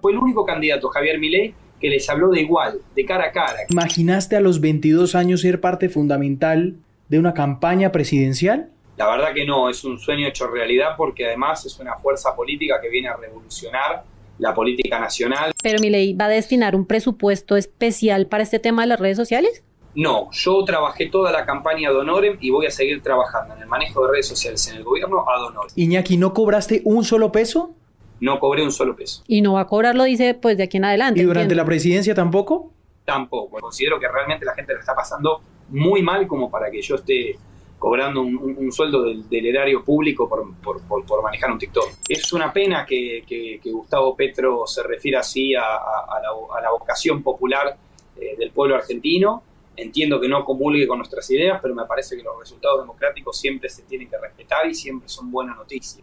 Fue 0.00 0.12
el 0.12 0.18
único 0.18 0.44
candidato, 0.44 0.88
Javier 0.88 1.18
Milei, 1.18 1.54
que 1.80 1.88
les 1.88 2.08
habló 2.08 2.30
de 2.30 2.40
igual, 2.40 2.80
de 2.94 3.04
cara 3.04 3.26
a 3.26 3.32
cara. 3.32 3.58
¿Imaginaste 3.68 4.36
a 4.36 4.40
los 4.40 4.60
22 4.60 5.14
años 5.14 5.40
ser 5.40 5.60
parte 5.60 5.88
fundamental 5.88 6.76
de 7.08 7.18
una 7.18 7.34
campaña 7.34 7.92
presidencial? 7.92 8.70
La 8.96 9.08
verdad 9.08 9.32
que 9.32 9.46
no, 9.46 9.68
es 9.68 9.84
un 9.84 9.98
sueño 9.98 10.26
hecho 10.26 10.48
realidad 10.48 10.94
porque 10.96 11.26
además 11.26 11.64
es 11.64 11.78
una 11.78 11.94
fuerza 11.94 12.34
política 12.34 12.80
que 12.82 12.88
viene 12.88 13.08
a 13.08 13.16
revolucionar 13.16 14.02
la 14.38 14.54
política 14.54 14.98
nacional. 14.98 15.52
Pero 15.62 15.80
Milei 15.80 16.14
va 16.14 16.26
a 16.26 16.28
destinar 16.28 16.74
un 16.74 16.86
presupuesto 16.86 17.56
especial 17.56 18.26
para 18.26 18.42
este 18.42 18.58
tema 18.58 18.82
de 18.82 18.88
las 18.88 19.00
redes 19.00 19.16
sociales? 19.16 19.64
No, 19.94 20.30
yo 20.32 20.62
trabajé 20.64 21.06
toda 21.06 21.32
la 21.32 21.44
campaña 21.44 21.90
de 21.90 21.96
Honorem 21.96 22.36
y 22.40 22.50
voy 22.50 22.66
a 22.66 22.70
seguir 22.70 23.02
trabajando 23.02 23.54
en 23.54 23.62
el 23.62 23.68
manejo 23.68 24.04
de 24.04 24.12
redes 24.12 24.28
sociales 24.28 24.66
en 24.68 24.76
el 24.76 24.84
gobierno 24.84 25.20
a 25.20 25.46
Honorem. 25.46 25.70
Iñaki, 25.74 26.16
¿no 26.16 26.34
cobraste 26.34 26.82
un 26.84 27.04
solo 27.04 27.32
peso? 27.32 27.74
No 28.20 28.38
cobré 28.40 28.62
un 28.62 28.72
solo 28.72 28.96
peso. 28.96 29.22
Y 29.26 29.40
no 29.42 29.52
va 29.54 29.60
a 29.62 29.66
cobrarlo, 29.66 30.04
dice, 30.04 30.34
pues 30.34 30.56
de 30.56 30.64
aquí 30.64 30.76
en 30.78 30.84
adelante. 30.86 31.20
¿Y 31.20 31.24
durante 31.24 31.42
entiendo. 31.44 31.62
la 31.62 31.66
presidencia 31.66 32.14
tampoco? 32.14 32.72
Tampoco. 33.04 33.58
Considero 33.60 33.98
que 34.00 34.08
realmente 34.08 34.44
la 34.44 34.54
gente 34.54 34.74
lo 34.74 34.80
está 34.80 34.94
pasando 34.94 35.40
muy 35.70 36.02
mal 36.02 36.26
como 36.26 36.50
para 36.50 36.70
que 36.70 36.82
yo 36.82 36.96
esté 36.96 37.38
cobrando 37.78 38.20
un, 38.22 38.36
un- 38.36 38.56
un 38.58 38.72
sueldo 38.72 39.04
del, 39.04 39.28
del 39.28 39.46
erario 39.46 39.84
público 39.84 40.28
por, 40.28 40.52
por- 40.56 40.82
por- 40.82 41.06
por 41.06 41.22
manejar 41.22 41.50
un 41.52 41.58
TikTok. 41.58 41.90
Es 42.08 42.32
una 42.32 42.52
pena 42.52 42.84
que, 42.84 43.22
que- 43.26 43.60
que 43.62 43.70
Gustavo 43.70 44.16
Petro 44.16 44.66
se 44.66 44.82
refiera 44.82 45.20
así 45.20 45.54
a, 45.54 45.62
a- 45.62 46.16
a 46.16 46.20
la, 46.20 46.58
a 46.58 46.60
la 46.60 46.70
vocación 46.72 47.22
popular 47.22 47.76
eh, 48.16 48.34
del 48.36 48.50
pueblo 48.50 48.74
argentino. 48.74 49.42
Entiendo 49.76 50.20
que 50.20 50.28
no 50.28 50.44
comulgue 50.44 50.88
con 50.88 50.98
nuestras 50.98 51.30
ideas, 51.30 51.60
pero 51.62 51.72
me 51.72 51.84
parece 51.84 52.16
que 52.16 52.22
los 52.24 52.36
resultados 52.36 52.80
democráticos 52.80 53.38
siempre 53.38 53.68
se 53.68 53.82
tienen 53.82 54.10
que 54.10 54.18
respetar 54.18 54.66
y 54.68 54.74
siempre 54.74 55.08
son 55.08 55.30
buena 55.30 55.54
noticia. 55.54 56.02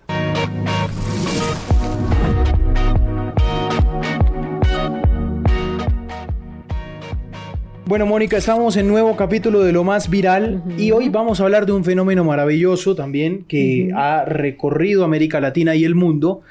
Bueno, 7.88 8.08
Mónica, 8.08 8.38
estamos 8.38 8.78
en 8.78 8.88
nuevo 8.88 9.16
capítulo 9.16 9.60
de 9.62 9.72
lo 9.72 9.84
más 9.84 10.10
viral 10.10 10.64
y 10.76 10.90
hoy 10.90 11.10
vamos 11.10 11.40
a 11.40 11.44
hablar 11.44 11.68
de 11.68 11.72
un 11.72 11.84
fenómeno 11.84 12.24
maravilloso 12.24 12.96
también 12.96 13.46
que 13.48 13.92
ha 13.96 14.26
recorrido 14.26 15.04
América 15.04 15.40
Latina 15.40 15.76
y 15.76 15.84
el 15.84 15.94
mundo 15.94 16.42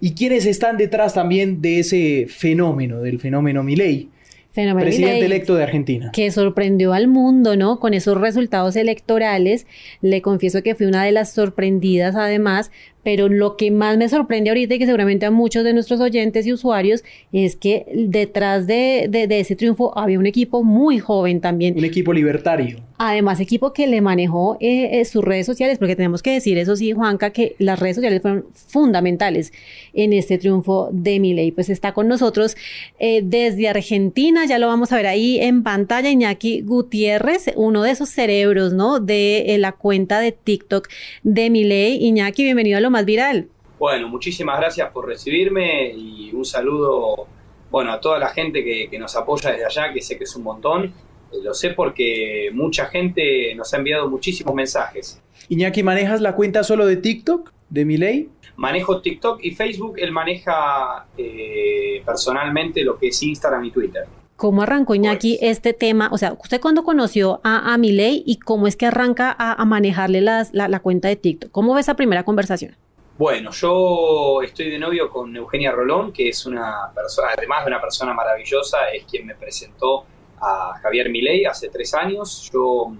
y 0.00 0.12
quienes 0.12 0.46
están 0.46 0.76
detrás 0.76 1.14
también 1.14 1.60
de 1.60 1.80
ese 1.80 2.26
fenómeno, 2.28 3.00
del 3.00 3.18
fenómeno 3.18 3.64
Milei, 3.64 4.08
Fenómeno 4.52 4.84
presidente 4.84 5.14
Milei, 5.14 5.26
electo 5.26 5.56
de 5.56 5.64
Argentina. 5.64 6.10
Que 6.12 6.30
sorprendió 6.30 6.92
al 6.92 7.08
mundo, 7.08 7.56
¿no? 7.56 7.80
Con 7.80 7.92
esos 7.92 8.18
resultados 8.20 8.76
electorales. 8.76 9.66
Le 10.00 10.22
confieso 10.22 10.62
que 10.62 10.74
fui 10.74 10.86
una 10.86 11.04
de 11.04 11.12
las 11.12 11.32
sorprendidas 11.32 12.14
además, 12.16 12.70
pero 13.08 13.30
lo 13.30 13.56
que 13.56 13.70
más 13.70 13.96
me 13.96 14.06
sorprende 14.06 14.50
ahorita 14.50 14.74
y 14.74 14.78
que 14.78 14.84
seguramente 14.84 15.24
a 15.24 15.30
muchos 15.30 15.64
de 15.64 15.72
nuestros 15.72 15.98
oyentes 15.98 16.46
y 16.46 16.52
usuarios 16.52 17.02
es 17.32 17.56
que 17.56 17.86
detrás 17.94 18.66
de, 18.66 19.06
de- 19.08 19.26
de 19.26 19.40
ese 19.40 19.56
triunfo 19.56 19.96
había 19.98 20.18
un 20.18 20.26
equipo 20.26 20.62
muy 20.62 20.98
joven 20.98 21.40
también. 21.40 21.74
Un 21.78 21.86
equipo 21.86 22.12
libertario. 22.12 22.80
Además, 23.00 23.38
equipo 23.38 23.72
que 23.72 23.86
le 23.86 24.00
manejó 24.00 24.56
eh, 24.60 24.98
eh, 25.00 25.04
sus 25.04 25.24
redes 25.24 25.46
sociales, 25.46 25.78
porque 25.78 25.94
tenemos 25.94 26.20
que 26.20 26.32
decir, 26.32 26.58
eso 26.58 26.74
sí, 26.74 26.90
Juanca, 26.92 27.30
que 27.30 27.54
las 27.60 27.78
redes 27.78 27.94
sociales 27.94 28.20
fueron 28.20 28.44
fundamentales 28.52 29.52
en 29.94 30.12
este 30.12 30.36
triunfo 30.36 30.88
de 30.92 31.20
Milei. 31.20 31.52
Pues 31.52 31.70
está 31.70 31.92
con 31.94 32.08
nosotros 32.08 32.56
eh, 32.98 33.22
desde 33.24 33.68
Argentina, 33.68 34.44
ya 34.46 34.58
lo 34.58 34.66
vamos 34.66 34.90
a 34.92 34.96
ver 34.96 35.06
ahí 35.06 35.38
en 35.38 35.62
pantalla, 35.62 36.10
Iñaki 36.10 36.62
Gutiérrez, 36.62 37.52
uno 37.54 37.84
de 37.84 37.92
esos 37.92 38.08
cerebros, 38.08 38.72
¿no? 38.74 38.98
De 38.98 39.56
la 39.60 39.72
cuenta 39.72 40.18
de 40.20 40.32
TikTok 40.32 40.88
de 41.22 41.50
Milei. 41.50 42.04
Iñaki, 42.04 42.42
bienvenido 42.42 42.78
a 42.78 42.80
lo 42.80 42.90
más 42.90 42.97
viral. 43.04 43.48
Bueno, 43.78 44.08
muchísimas 44.08 44.58
gracias 44.58 44.90
por 44.90 45.06
recibirme 45.06 45.92
y 45.92 46.32
un 46.34 46.44
saludo, 46.44 47.26
bueno, 47.70 47.92
a 47.92 48.00
toda 48.00 48.18
la 48.18 48.28
gente 48.28 48.64
que, 48.64 48.88
que 48.90 48.98
nos 48.98 49.14
apoya 49.16 49.50
desde 49.52 49.66
allá, 49.66 49.92
que 49.92 50.00
sé 50.02 50.18
que 50.18 50.24
es 50.24 50.34
un 50.36 50.42
montón. 50.42 50.84
Eh, 51.32 51.36
Lo 51.42 51.54
sé 51.54 51.70
porque 51.70 52.50
mucha 52.52 52.86
gente 52.86 53.54
nos 53.54 53.72
ha 53.72 53.76
enviado 53.76 54.08
muchísimos 54.10 54.54
mensajes. 54.54 55.22
Iñaki, 55.48 55.82
¿manejas 55.82 56.20
la 56.20 56.34
cuenta 56.34 56.64
solo 56.64 56.86
de 56.86 56.96
TikTok, 56.96 57.52
de 57.70 57.84
Milei? 57.84 58.28
Manejo 58.56 59.00
TikTok 59.00 59.38
y 59.44 59.52
Facebook, 59.52 59.94
él 59.98 60.10
maneja 60.10 61.06
eh, 61.16 62.02
personalmente 62.04 62.82
lo 62.82 62.98
que 62.98 63.08
es 63.08 63.22
Instagram 63.22 63.64
y 63.66 63.70
Twitter. 63.70 64.04
¿Cómo 64.36 64.62
arrancó 64.62 64.94
Iñaki 64.96 65.36
Pues- 65.38 65.50
este 65.50 65.72
tema? 65.72 66.08
O 66.12 66.18
sea, 66.18 66.32
¿usted 66.32 66.60
cuándo 66.60 66.82
conoció 66.82 67.40
a, 67.44 67.72
a 67.72 67.78
Milei 67.78 68.22
y 68.26 68.38
cómo 68.38 68.66
es 68.66 68.76
que 68.76 68.86
arranca 68.86 69.34
a, 69.38 69.52
a 69.52 69.64
manejarle 69.64 70.20
las- 70.20 70.52
la, 70.52 70.66
la 70.68 70.80
cuenta 70.80 71.06
de 71.08 71.16
TikTok? 71.16 71.50
¿Cómo 71.52 71.74
ve 71.74 71.80
esa 71.80 71.94
primera 71.94 72.24
conversación? 72.24 72.74
Bueno, 73.18 73.50
yo 73.50 74.42
estoy 74.42 74.70
de 74.70 74.78
novio 74.78 75.10
con 75.10 75.34
Eugenia 75.34 75.72
Rolón, 75.72 76.12
que 76.12 76.28
es 76.28 76.46
una 76.46 76.88
persona, 76.94 77.30
además 77.36 77.64
de 77.64 77.72
una 77.72 77.80
persona 77.80 78.14
maravillosa, 78.14 78.90
es 78.90 79.06
quien 79.06 79.26
me 79.26 79.34
presentó 79.34 80.04
a 80.40 80.78
Javier 80.80 81.10
Milei 81.10 81.44
hace 81.44 81.68
tres 81.68 81.92
años. 81.94 82.48
Yo, 82.52 82.92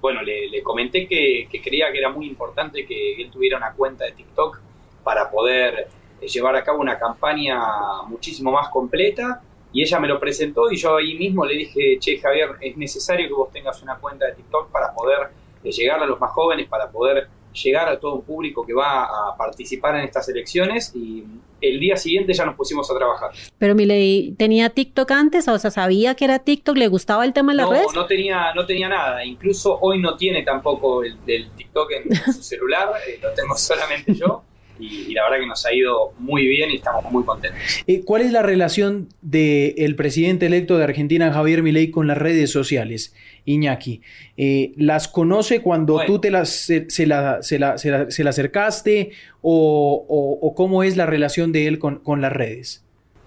bueno, 0.00 0.22
le, 0.22 0.48
le 0.50 0.62
comenté 0.62 1.08
que, 1.08 1.48
que 1.50 1.60
creía 1.60 1.90
que 1.90 1.98
era 1.98 2.10
muy 2.10 2.28
importante 2.28 2.86
que 2.86 3.20
él 3.20 3.28
tuviera 3.28 3.56
una 3.56 3.72
cuenta 3.72 4.04
de 4.04 4.12
TikTok 4.12 4.60
para 5.02 5.28
poder 5.28 5.88
eh, 6.20 6.28
llevar 6.28 6.54
a 6.54 6.62
cabo 6.62 6.80
una 6.80 6.96
campaña 6.96 7.58
muchísimo 8.06 8.52
más 8.52 8.68
completa. 8.68 9.42
Y 9.72 9.82
ella 9.82 9.98
me 9.98 10.06
lo 10.06 10.20
presentó 10.20 10.70
y 10.70 10.76
yo 10.76 10.94
ahí 10.94 11.18
mismo 11.18 11.44
le 11.44 11.54
dije, 11.54 11.98
che, 11.98 12.18
Javier, 12.18 12.50
es 12.60 12.76
necesario 12.76 13.26
que 13.26 13.34
vos 13.34 13.50
tengas 13.50 13.82
una 13.82 13.96
cuenta 13.96 14.26
de 14.26 14.34
TikTok 14.34 14.70
para 14.70 14.94
poder 14.94 15.30
eh, 15.64 15.72
llegar 15.72 16.00
a 16.00 16.06
los 16.06 16.20
más 16.20 16.30
jóvenes, 16.30 16.68
para 16.68 16.88
poder 16.88 17.28
llegar 17.56 17.88
a 17.88 17.98
todo 17.98 18.16
un 18.16 18.22
público 18.22 18.64
que 18.64 18.72
va 18.74 19.04
a 19.04 19.36
participar 19.36 19.96
en 19.96 20.02
estas 20.04 20.28
elecciones 20.28 20.92
y 20.94 21.24
el 21.60 21.80
día 21.80 21.96
siguiente 21.96 22.32
ya 22.34 22.44
nos 22.44 22.54
pusimos 22.54 22.90
a 22.90 22.96
trabajar. 22.96 23.30
Pero 23.58 23.74
Milei 23.74 24.32
tenía 24.38 24.70
TikTok 24.70 25.10
antes, 25.10 25.48
o 25.48 25.58
sea, 25.58 25.70
sabía 25.70 26.14
que 26.14 26.24
era 26.26 26.38
TikTok, 26.38 26.76
le 26.76 26.88
gustaba 26.88 27.24
el 27.24 27.32
tema 27.32 27.52
de 27.52 27.56
las 27.56 27.66
No, 27.66 27.72
redes. 27.72 27.86
no 27.94 28.06
tenía, 28.06 28.52
no 28.54 28.66
tenía 28.66 28.88
nada, 28.88 29.24
incluso 29.24 29.78
hoy 29.80 30.00
no 30.00 30.16
tiene 30.16 30.42
tampoco 30.42 31.02
el 31.02 31.16
TikTok 31.56 31.90
en 31.92 32.14
su 32.32 32.42
celular, 32.42 32.90
eh, 33.08 33.18
lo 33.22 33.32
tengo 33.32 33.54
solamente 33.56 34.14
yo 34.14 34.42
y, 34.78 35.10
y 35.10 35.14
la 35.14 35.24
verdad 35.24 35.38
que 35.40 35.46
nos 35.46 35.64
ha 35.66 35.72
ido 35.74 36.12
muy 36.18 36.46
bien 36.46 36.70
y 36.70 36.76
estamos 36.76 37.04
muy 37.10 37.24
contentos. 37.24 37.60
Eh, 37.86 38.02
¿Cuál 38.04 38.22
es 38.22 38.32
la 38.32 38.42
relación 38.42 39.08
del 39.22 39.96
presidente 39.96 40.46
electo 40.46 40.76
de 40.78 40.84
Argentina, 40.84 41.32
Javier 41.32 41.62
Milei, 41.62 41.90
con 41.90 42.06
las 42.06 42.18
redes 42.18 42.50
sociales, 42.50 43.14
Iñaki? 43.44 44.02
Eh, 44.36 44.72
¿Las 44.76 45.08
conoce 45.08 45.60
cuando 45.62 45.94
Bueno. 45.94 46.06
tú 46.06 46.20
te 46.20 46.30
las, 46.30 46.50
se, 46.50 46.90
se 46.90 47.06
la, 47.06 47.42
se, 47.42 47.58
la, 47.58 47.78
se, 47.78 47.90
la, 47.90 48.10
se 48.10 48.24
la 48.24 48.30
acercaste 48.30 49.10
o, 49.42 50.04
o- 50.08 50.46
o 50.46 50.54
cómo 50.54 50.82
es 50.82 50.96
la 50.96 51.06
relación 51.06 51.52
de 51.52 51.66
él 51.66 51.78
con, 51.78 52.00
con 52.00 52.20
las 52.20 52.32
redes? 52.32 52.82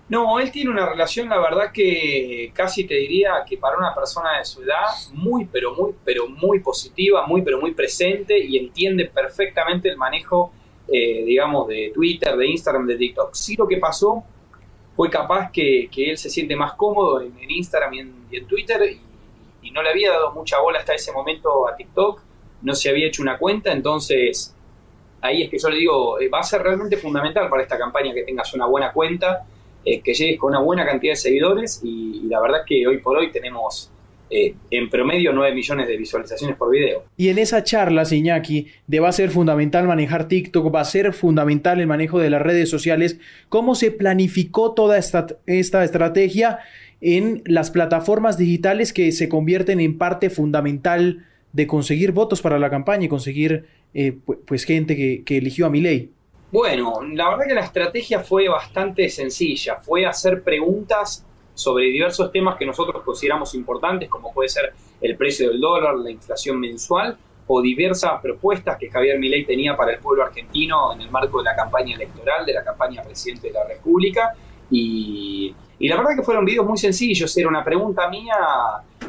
No, 0.10 0.40
él 0.40 0.50
tiene 0.52 0.72
una 0.72 0.90
relación, 0.90 1.30
la 1.30 1.40
verdad 1.40 1.72
que 1.72 2.52
casi 2.56 2.84
te 2.86 2.96
diría 2.96 3.30
que 3.48 3.58
para 3.58 3.78
una 3.78 3.94
persona 3.94 4.40
de 4.40 4.44
su 4.46 4.64
edad, 4.64 4.88
muy, 5.14 5.46
pero 5.46 5.76
muy, 5.76 5.92
pero 6.04 6.28
muy 6.28 6.62
positiva, 6.62 7.28
muy, 7.28 7.44
pero 7.44 7.62
muy 7.62 7.76
presente 7.76 8.36
y 8.44 8.58
entiende 8.58 9.06
perfectamente 9.06 9.88
el 9.88 9.98
manejo, 9.98 10.52
eh, 10.92 11.24
digamos, 11.26 11.68
de 11.68 11.92
Twitter, 11.94 12.36
de 12.36 12.48
Instagram, 12.48 12.88
de 12.88 12.96
TikTok. 12.96 13.34
Sí 13.34 13.56
lo 13.56 13.68
que 13.68 13.78
pasó 13.78 14.24
fue 14.96 15.10
capaz 15.10 15.52
que, 15.52 15.90
él 15.96 16.18
se 16.18 16.30
siente 16.30 16.56
más 16.56 16.74
cómodo 16.74 17.22
en, 17.22 17.34
Instagram 17.50 17.94
y 17.94 18.00
en, 18.00 18.48
Twitter 18.48 18.82
y, 18.92 19.68
y 19.68 19.72
no 19.72 19.82
le 19.82 19.90
había 19.90 20.12
dado 20.12 20.32
mucha 20.32 20.60
bola 20.60 20.80
hasta 20.80 20.94
ese 20.94 21.12
momento 21.12 21.68
a 21.68 21.76
TikTok, 21.76 22.22
no 22.62 22.76
se 22.76 22.90
había 22.90 23.08
hecho 23.08 23.22
una 23.22 23.38
cuenta, 23.38 23.72
entonces 23.72 24.54
ahí 25.22 25.44
es 25.44 25.50
que 25.50 25.58
yo 25.58 25.70
le 25.70 25.78
digo, 25.78 26.20
eh, 26.20 26.30
va 26.30 26.40
a 26.40 26.44
ser 26.44 26.62
realmente 26.62 26.98
fundamental 26.98 27.50
para 27.50 27.64
esta 27.64 27.78
campaña 27.78 28.14
que 28.14 28.24
tengas 28.24 28.54
una 28.54 28.66
buena 28.66 28.92
cuenta, 28.92 29.46
eh, 29.86 30.02
que 30.02 30.14
llegues 30.14 30.40
con 30.40 30.50
una 30.50 30.60
buena 30.60 30.86
cantidad 30.86 31.14
de 31.14 31.18
seguidores 31.18 31.82
y, 31.84 32.22
y 32.24 32.28
la 32.28 32.42
verdad 32.42 32.62
es 32.62 32.66
que 32.66 32.88
hoy 32.88 32.98
por 33.00 33.18
hoy 33.18 33.32
tenemos 33.32 33.89
eh, 34.30 34.54
en 34.72 34.90
promedio 34.90 35.34
9 35.34 35.56
millones 35.56 35.88
de 35.88 35.98
visualizaciones 35.98 36.56
por 36.56 36.72
video. 36.72 37.04
Y 37.18 37.30
en 37.30 37.38
esa 37.40 37.64
charla, 37.64 38.04
Iñaki, 38.10 38.68
de 38.88 39.00
va 39.00 39.10
a 39.10 39.14
ser 39.14 39.30
fundamental 39.30 39.88
manejar 39.88 40.28
TikTok, 40.28 40.74
va 40.74 40.82
a 40.82 40.86
ser 40.86 41.14
fundamental 41.14 41.80
el 41.80 41.88
manejo 41.88 42.20
de 42.20 42.30
las 42.30 42.42
redes 42.42 42.70
sociales, 42.70 43.20
¿cómo 43.50 43.76
se 43.76 43.92
planificó 43.92 44.74
toda 44.74 44.98
esta, 44.98 45.28
esta 45.46 45.84
estrategia 45.84 46.60
en 47.02 47.42
las 47.46 47.72
plataformas 47.72 48.38
digitales 48.38 48.92
que 48.94 49.12
se 49.12 49.30
convierten 49.30 49.80
en 49.80 49.98
parte 49.98 50.30
fundamental 50.30 51.26
de 51.54 51.66
conseguir 51.66 52.12
votos 52.12 52.42
para 52.42 52.60
la 52.60 52.70
campaña 52.70 53.06
y 53.06 53.10
conseguir 53.10 53.66
eh, 53.94 54.14
pu- 54.26 54.38
pues 54.46 54.66
gente 54.66 54.96
que, 54.96 55.24
que 55.26 55.38
eligió 55.38 55.66
a 55.66 55.70
Milei? 55.70 56.10
Bueno, 56.52 56.94
la 57.14 57.30
verdad 57.30 57.46
que 57.48 57.54
la 57.54 57.62
estrategia 57.62 58.20
fue 58.22 58.48
bastante 58.50 59.08
sencilla, 59.10 59.76
fue 59.78 60.06
hacer 60.06 60.42
preguntas 60.44 61.26
sobre 61.60 61.86
diversos 61.86 62.32
temas 62.32 62.58
que 62.58 62.66
nosotros 62.66 63.04
consideramos 63.04 63.54
importantes, 63.54 64.08
como 64.08 64.34
puede 64.34 64.48
ser 64.48 64.72
el 65.02 65.18
precio 65.18 65.50
del 65.50 65.60
dólar, 65.60 65.98
la 65.98 66.10
inflación 66.10 66.58
mensual 66.58 67.18
o 67.48 67.62
diversas 67.62 68.22
propuestas 68.22 68.78
que 68.78 68.90
Javier 68.90 69.20
Milei 69.20 69.44
tenía 69.46 69.76
para 69.76 69.92
el 69.92 70.00
pueblo 70.00 70.24
argentino 70.24 70.94
en 70.94 71.02
el 71.02 71.12
marco 71.12 71.40
de 71.40 71.44
la 71.46 71.56
campaña 71.56 71.96
electoral, 71.96 72.46
de 72.46 72.54
la 72.54 72.64
campaña 72.64 73.04
presidente 73.04 73.48
de 73.48 73.54
la 73.54 73.68
República. 73.68 74.34
Y, 74.72 75.54
y 75.80 75.88
la 75.90 75.98
verdad 75.98 76.12
que 76.16 76.24
fueron 76.24 76.46
videos 76.46 76.66
muy 76.66 76.78
sencillos, 76.78 77.36
era 77.36 77.50
una 77.50 77.64
pregunta 77.64 78.08
mía 78.10 78.38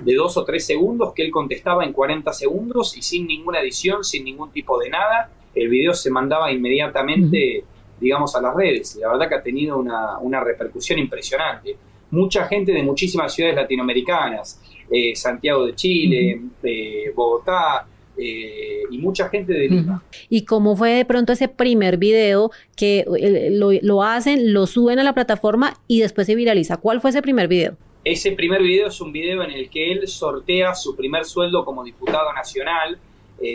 de 0.02 0.14
dos 0.14 0.36
o 0.36 0.44
tres 0.44 0.66
segundos 0.66 1.12
que 1.14 1.22
él 1.22 1.30
contestaba 1.30 1.84
en 1.84 1.92
40 1.92 2.32
segundos 2.32 2.96
y 2.96 3.02
sin 3.02 3.28
ninguna 3.28 3.60
edición, 3.60 4.02
sin 4.02 4.24
ningún 4.24 4.50
tipo 4.50 4.76
de 4.78 4.90
nada. 4.90 5.30
El 5.54 5.68
video 5.68 5.94
se 5.94 6.10
mandaba 6.10 6.50
inmediatamente 6.50 7.64
digamos, 8.00 8.34
a 8.34 8.40
las 8.40 8.54
redes. 8.54 8.96
La 8.96 9.08
verdad 9.08 9.28
que 9.28 9.34
ha 9.36 9.42
tenido 9.42 9.78
una, 9.78 10.18
una 10.18 10.40
repercusión 10.40 10.98
impresionante. 10.98 11.76
Mucha 12.10 12.46
gente 12.46 12.72
de 12.72 12.82
muchísimas 12.82 13.32
ciudades 13.32 13.56
latinoamericanas, 13.56 14.60
eh, 14.90 15.14
Santiago 15.14 15.66
de 15.66 15.74
Chile, 15.74 16.40
eh, 16.62 17.12
Bogotá, 17.14 17.86
eh, 18.16 18.82
y 18.90 18.98
mucha 18.98 19.28
gente 19.28 19.52
de 19.52 19.68
Lima. 19.68 20.02
¿Y 20.28 20.44
cómo 20.44 20.76
fue 20.76 20.90
de 20.90 21.04
pronto 21.04 21.32
ese 21.32 21.48
primer 21.48 21.96
video 21.96 22.50
que 22.76 23.04
lo, 23.52 23.70
lo, 23.72 24.02
hacen, 24.02 24.52
lo 24.52 24.66
suben 24.66 24.98
a 24.98 25.04
la 25.04 25.14
plataforma 25.14 25.80
y 25.86 26.00
después 26.00 26.26
se 26.26 26.34
viraliza? 26.34 26.76
¿Cuál 26.78 27.00
fue 27.00 27.10
ese 27.10 27.22
primer 27.22 27.48
video? 27.48 27.76
Ese 28.04 28.32
primer 28.32 28.62
video 28.62 28.88
es 28.88 29.00
un 29.00 29.12
video 29.12 29.42
en 29.42 29.50
el 29.50 29.70
que 29.70 29.92
él 29.92 30.08
sortea 30.08 30.74
su 30.74 30.96
primer 30.96 31.24
sueldo 31.24 31.64
como 31.64 31.84
diputado 31.84 32.32
nacional. 32.32 32.98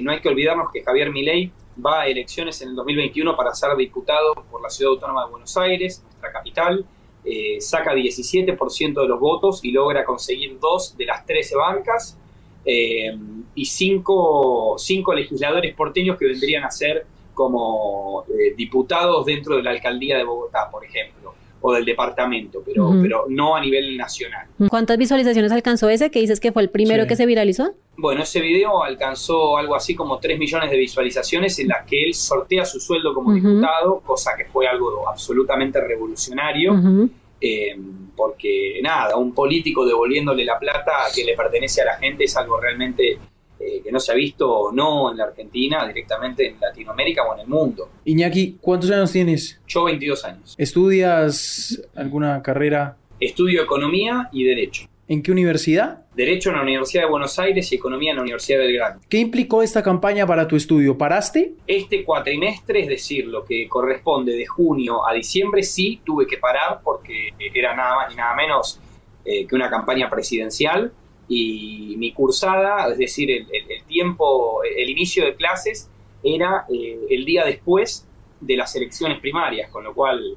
no 0.01 0.12
hay 0.12 0.19
que 0.19 0.30
olvidarnos 0.30 0.72
que 0.72 0.81
Javier 0.84 1.12
Milei 1.12 1.51
va 1.84 2.01
a 2.01 2.08
elecciones 2.08 2.62
en 2.62 2.69
el 2.69 2.75
2021 2.75 3.36
para 3.36 3.54
ser 3.54 3.75
diputado 3.75 4.34
por 4.50 4.62
la 4.62 4.69
Ciudad 4.69 4.94
Autónoma 4.94 5.25
de 5.25 5.31
Buenos 5.31 5.58
Aires, 5.58 6.01
nuestra 6.04 6.31
capital. 6.31 6.86
Eh, 7.25 7.60
saca 7.60 7.94
17% 7.94 9.01
de 9.01 9.07
los 9.07 9.19
votos 9.19 9.60
y 9.63 9.72
logra 9.72 10.06
conseguir 10.06 10.60
dos 10.60 10.95
de 10.95 11.06
las 11.06 11.25
13 11.25 11.56
bancas 11.56 12.18
eh, 12.63 13.18
y 13.56 13.66
cinco, 13.66 14.75
cinco, 14.77 15.13
legisladores 15.13 15.74
porteños 15.75 16.19
que 16.19 16.25
vendrían 16.25 16.63
a 16.63 16.69
ser 16.72 17.06
como 17.33 18.25
eh, 18.30 18.54
diputados 18.56 19.25
dentro 19.25 19.57
de 19.57 19.63
la 19.63 19.72
alcaldía 19.72 20.18
de 20.18 20.24
Bogotá, 20.24 20.69
por 20.69 20.86
ejemplo 20.86 21.33
o 21.68 21.74
del 21.74 21.83
departamento, 21.83 22.62
pero, 22.63 22.92
pero 23.01 23.25
no 23.27 23.56
a 23.56 23.62
nivel 23.62 23.98
nacional. 23.98 24.45
¿Cuántas 24.69 25.00
visualizaciones 25.00 25.51
alcanzó 25.51 25.89
ese 25.89 26.12
que 26.12 26.19
dices 26.19 26.39
que 26.39 26.51
fue 26.51 26.62
el 26.62 26.69
primero 26.69 27.07
que 27.07 27.16
se 27.16 27.25
viralizó? 27.25 27.74
Bueno, 27.98 28.24
ese 28.24 28.42
video 28.42 28.84
alcanzó 28.84 29.58
algo 29.58 29.76
así 29.76 29.96
como 29.96 30.20
3 30.20 30.38
millones 30.38 30.70
de 30.70 30.78
visualizaciones 30.78 31.58
en 31.60 31.70
las 31.70 31.86
que 31.86 32.04
él 32.04 32.14
sortea 32.14 32.66
su 32.66 32.80
sueldo 32.80 33.14
como 33.14 33.34
diputado, 33.34 34.02
cosa 34.02 34.32
que 34.38 34.46
fue 34.46 34.68
algo 34.68 35.08
absolutamente 35.08 35.80
revolucionario. 35.80 37.10
Eh, 37.40 37.78
porque 38.16 38.80
nada, 38.82 39.18
un 39.18 39.34
político 39.34 39.86
devolviéndole 39.86 40.46
la 40.46 40.58
plata 40.58 40.94
que 41.14 41.24
le 41.24 41.36
pertenece 41.36 41.82
a 41.82 41.86
la 41.86 41.98
gente 41.98 42.24
es 42.24 42.36
algo 42.38 42.60
realmente 42.60 43.20
eh, 43.60 43.82
que 43.84 43.92
no 43.92 44.00
se 44.00 44.12
ha 44.12 44.16
visto 44.16 44.72
no 44.74 45.12
en 45.12 45.18
la 45.18 45.26
Argentina, 45.26 45.86
directamente 45.88 46.48
en 46.48 46.60
Latinoamérica 46.60 47.24
o 47.24 47.34
en 47.36 47.42
el 47.42 47.48
mundo. 47.48 47.90
Iñaki, 48.06 48.58
¿cuántos 48.60 48.92
años 48.92 49.12
tienes? 49.12 49.62
Yo 49.68 49.86
22 49.86 50.26
años. 50.26 50.56
¿Estudias 50.58 51.82
alguna 51.96 52.42
carrera? 52.42 52.98
Estudio 53.20 53.64
Economía 53.64 54.30
y 54.32 54.44
Derecho. 54.44 54.88
¿En 55.07 55.22
qué 55.22 55.31
universidad? 55.31 56.04
Derecho 56.16 56.50
en 56.50 56.56
la 56.56 56.63
Universidad 56.63 57.04
de 57.04 57.10
Buenos 57.10 57.38
Aires 57.38 57.72
y 57.72 57.75
Economía 57.75 58.12
en 58.12 58.16
la 58.16 58.24
Universidad 58.24 58.57
de 58.57 58.66
Belgrano. 58.66 59.02
¿Qué 59.07 59.19
implicó 59.19 59.62
esta 59.62 59.84
campaña 59.84 60.25
para 60.25 60.48
tu 60.48 60.56
estudio? 60.56 60.98
¿Paraste? 60.98 61.54
Este 61.68 62.04
cuatrimestre, 62.04 62.81
es 62.81 62.88
decir, 62.88 63.28
lo 63.28 63.46
que 63.46 63.68
corresponde 63.68 64.36
de 64.36 64.48
junio 64.48 65.07
a 65.07 65.13
diciembre, 65.13 65.62
sí 65.62 66.02
tuve 66.04 66.25
que 66.25 66.38
parar 66.38 66.80
porque 66.84 67.34
era 67.54 67.75
nada 67.75 67.96
más 67.98 68.13
y 68.13 68.16
nada 68.16 68.36
menos 68.36 68.80
eh, 69.24 69.46
que 69.46 69.56
una 69.56 69.69
campaña 69.69 70.10
presidencial 70.10 70.92
y 71.28 71.96
mi 71.98 72.12
cursada, 72.12 72.92
es 72.92 72.98
decir, 72.98 73.30
el, 73.30 73.46
tiempo, 73.88 74.62
el 74.63 74.90
inicio 74.90 75.24
de 75.25 75.36
clases 75.36 75.88
era 76.24 76.66
eh, 76.74 76.98
el 77.12 77.25
día 77.25 77.46
después 77.46 78.08
de 78.42 78.58
las 78.58 78.75
elecciones 78.75 79.19
primarias, 79.19 79.69
con 79.69 79.84
lo 79.84 79.94
cual 79.94 80.36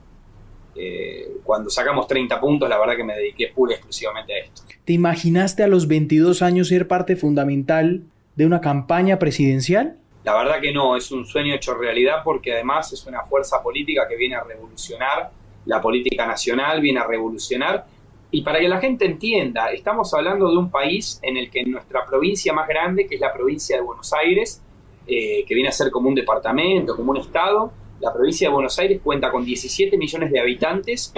eh, 0.78 1.38
cuando 1.42 1.70
sacamos 1.70 2.06
30 2.06 2.40
puntos, 2.40 2.68
la 2.68 2.78
verdad 2.78 2.96
que 2.96 3.04
me 3.04 3.16
dediqué 3.16 3.48
pura 3.48 3.72
y 3.72 3.74
exclusivamente 3.74 4.32
a 4.32 4.38
esto. 4.38 4.62
¿Te 4.84 4.92
imaginaste 4.92 5.64
a 5.64 5.68
los 5.68 5.88
22 5.88 6.40
años 6.42 6.68
ser 6.68 6.86
parte 6.86 7.16
fundamental 7.16 8.04
de 8.36 8.46
una 8.46 8.60
campaña 8.60 9.18
presidencial? 9.18 9.98
La 10.24 10.36
verdad 10.36 10.60
que 10.60 10.72
no, 10.72 10.96
es 10.96 11.10
un 11.10 11.26
sueño 11.26 11.54
hecho 11.54 11.74
realidad 11.74 12.22
porque 12.22 12.52
además 12.52 12.92
es 12.92 13.04
una 13.06 13.22
fuerza 13.22 13.62
política 13.62 14.06
que 14.08 14.16
viene 14.16 14.36
a 14.36 14.44
revolucionar 14.44 15.30
la 15.64 15.80
política 15.80 16.26
nacional, 16.26 16.80
viene 16.80 17.00
a 17.00 17.06
revolucionar 17.06 17.86
y 18.30 18.42
para 18.42 18.60
que 18.60 18.68
la 18.68 18.78
gente 18.78 19.06
entienda, 19.06 19.72
estamos 19.72 20.12
hablando 20.12 20.50
de 20.50 20.58
un 20.58 20.70
país 20.70 21.18
en 21.22 21.38
el 21.38 21.50
que 21.50 21.64
nuestra 21.64 22.04
provincia 22.04 22.52
más 22.52 22.68
grande, 22.68 23.06
que 23.06 23.14
es 23.14 23.20
la 23.20 23.32
provincia 23.32 23.76
de 23.76 23.82
Buenos 23.82 24.12
Aires, 24.12 24.62
eh, 25.06 25.44
que 25.46 25.54
viene 25.54 25.70
a 25.70 25.72
ser 25.72 25.90
como 25.90 26.08
un 26.08 26.14
departamento, 26.14 26.94
como 26.94 27.12
un 27.12 27.16
estado, 27.16 27.72
la 28.00 28.12
provincia 28.12 28.48
de 28.48 28.54
Buenos 28.54 28.78
Aires 28.78 29.00
cuenta 29.02 29.30
con 29.30 29.44
17 29.44 29.96
millones 29.96 30.30
de 30.30 30.40
habitantes 30.40 31.12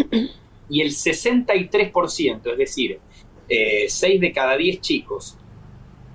y 0.69 0.81
el 0.81 0.91
63%, 0.91 2.53
es 2.53 2.59
decir, 2.59 3.01
6 3.49 4.03
eh, 4.03 4.19
de 4.19 4.33
cada 4.33 4.57
10 4.57 4.81
chicos 4.81 5.37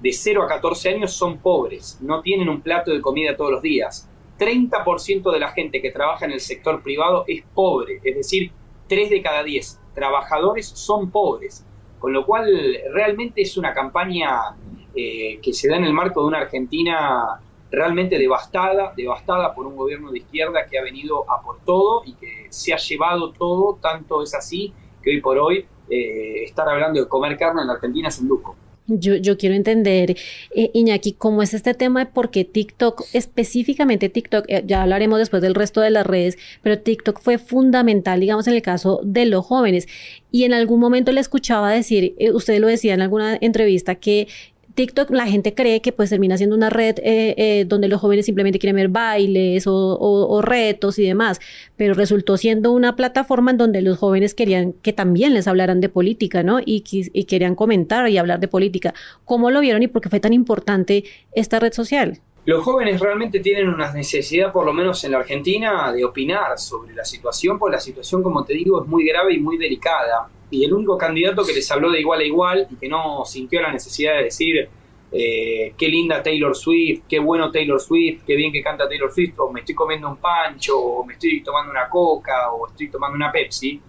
de 0.01 0.11
0 0.11 0.43
a 0.43 0.47
14 0.47 0.89
años 0.89 1.13
son 1.13 1.39
pobres, 1.39 1.97
no 2.01 2.21
tienen 2.21 2.49
un 2.49 2.61
plato 2.61 2.91
de 2.91 3.01
comida 3.01 3.35
todos 3.35 3.51
los 3.51 3.61
días. 3.61 4.09
30% 4.37 5.31
de 5.31 5.39
la 5.39 5.51
gente 5.51 5.81
que 5.81 5.91
trabaja 5.91 6.25
en 6.25 6.31
el 6.31 6.41
sector 6.41 6.83
privado 6.83 7.23
es 7.27 7.43
pobre, 7.53 8.01
es 8.03 8.15
decir, 8.15 8.51
3 8.87 9.09
de 9.09 9.21
cada 9.21 9.43
10 9.43 9.79
trabajadores 9.93 10.67
son 10.67 11.09
pobres, 11.09 11.65
con 11.99 12.13
lo 12.13 12.25
cual 12.25 12.77
realmente 12.93 13.41
es 13.41 13.57
una 13.57 13.73
campaña 13.73 14.55
eh, 14.93 15.39
que 15.41 15.53
se 15.53 15.69
da 15.69 15.77
en 15.77 15.85
el 15.85 15.93
marco 15.93 16.21
de 16.21 16.27
una 16.27 16.39
Argentina 16.39 17.41
realmente 17.75 18.17
devastada, 18.17 18.93
devastada 18.95 19.53
por 19.53 19.67
un 19.67 19.75
gobierno 19.75 20.11
de 20.11 20.19
izquierda 20.19 20.65
que 20.65 20.79
ha 20.79 20.83
venido 20.83 21.29
a 21.29 21.41
por 21.41 21.59
todo 21.61 22.03
y 22.05 22.13
que 22.13 22.47
se 22.49 22.73
ha 22.73 22.77
llevado 22.77 23.31
todo, 23.31 23.77
tanto 23.81 24.23
es 24.23 24.33
así 24.33 24.73
que 25.03 25.11
hoy 25.11 25.21
por 25.21 25.37
hoy 25.37 25.65
eh, 25.89 26.43
estar 26.43 26.67
hablando 26.67 26.99
de 26.99 27.07
comer 27.07 27.37
carne 27.37 27.61
en 27.61 27.67
la 27.67 27.73
Argentina 27.73 28.07
es 28.07 28.19
un 28.19 28.29
lujo. 28.29 28.55
Yo, 28.87 29.15
yo 29.15 29.35
quiero 29.35 29.55
entender, 29.55 30.15
eh, 30.53 30.69
Iñaki, 30.73 31.13
cómo 31.13 31.41
es 31.41 31.55
este 31.55 31.73
tema 31.73 32.05
de 32.05 32.11
por 32.11 32.27
TikTok, 32.27 33.03
específicamente 33.13 34.09
TikTok, 34.09 34.45
eh, 34.47 34.63
ya 34.63 34.83
hablaremos 34.83 35.17
después 35.17 35.41
del 35.41 35.55
resto 35.55 35.81
de 35.81 35.89
las 35.89 36.05
redes, 36.05 36.37
pero 36.61 36.77
TikTok 36.77 37.19
fue 37.19 37.39
fundamental, 37.39 38.19
digamos, 38.19 38.47
en 38.47 38.53
el 38.53 38.61
caso 38.61 38.99
de 39.03 39.25
los 39.25 39.43
jóvenes. 39.43 39.87
Y 40.31 40.43
en 40.43 40.53
algún 40.53 40.79
momento 40.79 41.11
le 41.11 41.19
escuchaba 41.19 41.71
decir, 41.71 42.13
eh, 42.19 42.31
usted 42.31 42.59
lo 42.59 42.67
decía 42.67 42.93
en 42.93 43.01
alguna 43.01 43.37
entrevista, 43.41 43.95
que 43.95 44.27
TikTok 44.75 45.09
la 45.11 45.25
gente 45.25 45.53
cree 45.53 45.81
que 45.81 45.91
pues 45.91 46.09
termina 46.09 46.37
siendo 46.37 46.55
una 46.55 46.69
red 46.69 46.99
eh, 46.99 47.33
eh, 47.37 47.65
donde 47.65 47.87
los 47.87 48.01
jóvenes 48.01 48.25
simplemente 48.25 48.59
quieren 48.59 48.75
ver 48.75 48.89
bailes 48.89 49.63
o, 49.67 50.41
retos 50.41 50.99
y 50.99 51.05
demás, 51.05 51.39
pero 51.77 51.93
resultó 51.93 52.37
siendo 52.37 52.71
una 52.71 52.95
plataforma 52.95 53.51
en 53.51 53.57
donde 53.57 53.81
los 53.81 53.97
jóvenes 53.97 54.35
querían 54.35 54.73
que 54.73 54.93
también 54.93 55.33
les 55.33 55.47
hablaran 55.47 55.81
de 55.81 55.89
política, 55.89 56.43
¿no? 56.43 56.59
Y, 56.59 56.83
y 56.91 57.23
querían 57.23 57.55
comentar 57.55 58.07
y 58.09 58.17
hablar 58.17 58.39
de 58.39 58.47
política. 58.47 58.93
¿Cómo 59.23 59.49
lo 59.49 59.61
vieron 59.61 59.81
y 59.81 59.87
por 59.87 60.01
qué 60.01 60.09
fue 60.09 60.19
tan 60.19 60.33
importante 60.33 61.05
esta 61.31 61.59
red 61.59 61.73
social? 61.73 62.19
Los 62.45 62.63
jóvenes 62.63 62.99
realmente 62.99 63.39
tienen 63.39 63.69
una 63.69 63.91
necesidad, 63.91 64.51
por 64.51 64.65
lo 64.65 64.73
menos 64.73 65.03
en 65.03 65.13
la 65.13 65.17
Argentina, 65.19 65.91
de 65.91 66.05
opinar 66.05 66.59
sobre 66.59 66.93
la 66.93 67.03
situación, 67.03 67.57
porque 67.57 67.77
la 67.77 67.81
situación, 67.81 68.21
como 68.21 68.43
te 68.43 68.53
digo, 68.53 68.83
es 68.83 68.87
muy 68.87 69.07
grave 69.07 69.33
y 69.33 69.39
muy 69.39 69.57
delicada 69.57 70.29
y 70.49 70.63
el 70.63 70.73
único 70.73 70.97
candidato 70.97 71.43
que 71.43 71.53
les 71.53 71.69
habló 71.71 71.91
de 71.91 71.99
igual 71.99 72.21
a 72.21 72.23
igual 72.23 72.67
y 72.69 72.75
que 72.75 72.87
no 72.87 73.25
sintió 73.25 73.61
la 73.61 73.71
necesidad 73.71 74.17
de 74.17 74.23
decir 74.23 74.69
eh, 75.11 75.73
qué 75.77 75.87
linda 75.87 76.21
Taylor 76.21 76.55
Swift, 76.55 77.03
qué 77.07 77.19
bueno 77.19 77.51
Taylor 77.51 77.79
Swift, 77.79 78.23
qué 78.25 78.35
bien 78.35 78.51
que 78.51 78.61
canta 78.61 78.87
Taylor 78.87 79.11
Swift, 79.11 79.39
o 79.39 79.51
me 79.51 79.61
estoy 79.61 79.75
comiendo 79.75 80.09
un 80.09 80.17
pancho, 80.17 80.77
o 80.77 81.05
me 81.05 81.13
estoy 81.13 81.41
tomando 81.41 81.71
una 81.71 81.87
coca, 81.89 82.51
o 82.51 82.67
estoy 82.67 82.89
tomando 82.89 83.15
una 83.15 83.31
Pepsi, 83.31 83.79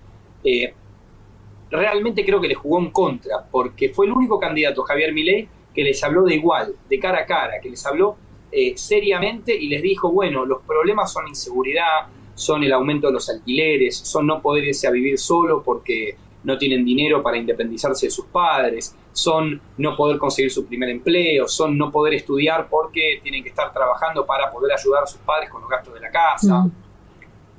eh, 0.45 0.73
realmente 1.71 2.25
creo 2.25 2.41
que 2.41 2.49
le 2.49 2.55
jugó 2.55 2.79
en 2.79 2.91
contra, 2.91 3.45
porque 3.51 3.89
fue 3.89 4.07
el 4.07 4.13
único 4.13 4.39
candidato, 4.39 4.83
Javier 4.83 5.13
Milei, 5.13 5.49
que 5.75 5.83
les 5.83 6.03
habló 6.05 6.23
de 6.25 6.35
igual, 6.35 6.75
de 6.89 6.99
cara 6.99 7.21
a 7.21 7.27
cara, 7.27 7.61
que 7.61 7.71
les 7.71 7.85
habló 7.85 8.17
eh, 8.53 8.75
seriamente 8.77 9.55
y 9.55 9.69
les 9.69 9.83
dijo, 9.83 10.11
bueno, 10.11 10.47
los 10.47 10.63
problemas 10.63 11.13
son 11.13 11.29
inseguridad, 11.29 12.07
son 12.35 12.63
el 12.63 12.73
aumento 12.73 13.09
de 13.09 13.15
los 13.15 13.29
alquileres, 13.29 13.97
son 13.97 14.27
no 14.27 14.41
poder 14.41 14.71
a 14.87 14.91
vivir 14.91 15.19
solo 15.19 15.63
porque 15.63 16.17
no 16.47 16.57
tienen 16.57 16.85
dinero 16.85 17.25
para 17.25 17.37
independizarse 17.37 18.07
de 18.07 18.11
sus 18.11 18.27
padres, 18.27 18.97
son 19.13 19.61
no 19.79 19.97
poder 19.97 20.17
conseguir 20.17 20.53
su 20.53 20.65
primer 20.65 20.89
empleo, 20.91 21.49
son 21.49 21.77
no 21.77 21.91
poder 21.91 22.15
estudiar 22.15 22.69
porque 22.71 23.19
tienen 23.21 23.43
que 23.43 23.49
estar 23.49 23.73
trabajando 23.73 24.25
para 24.25 24.49
poder 24.53 24.73
ayudar 24.73 25.03
a 25.03 25.07
sus 25.07 25.21
padres 25.23 25.51
con 25.51 25.61
los 25.61 25.69
gastos 25.69 25.93
de 25.95 26.01
la 26.01 26.11
casa. 26.11 26.71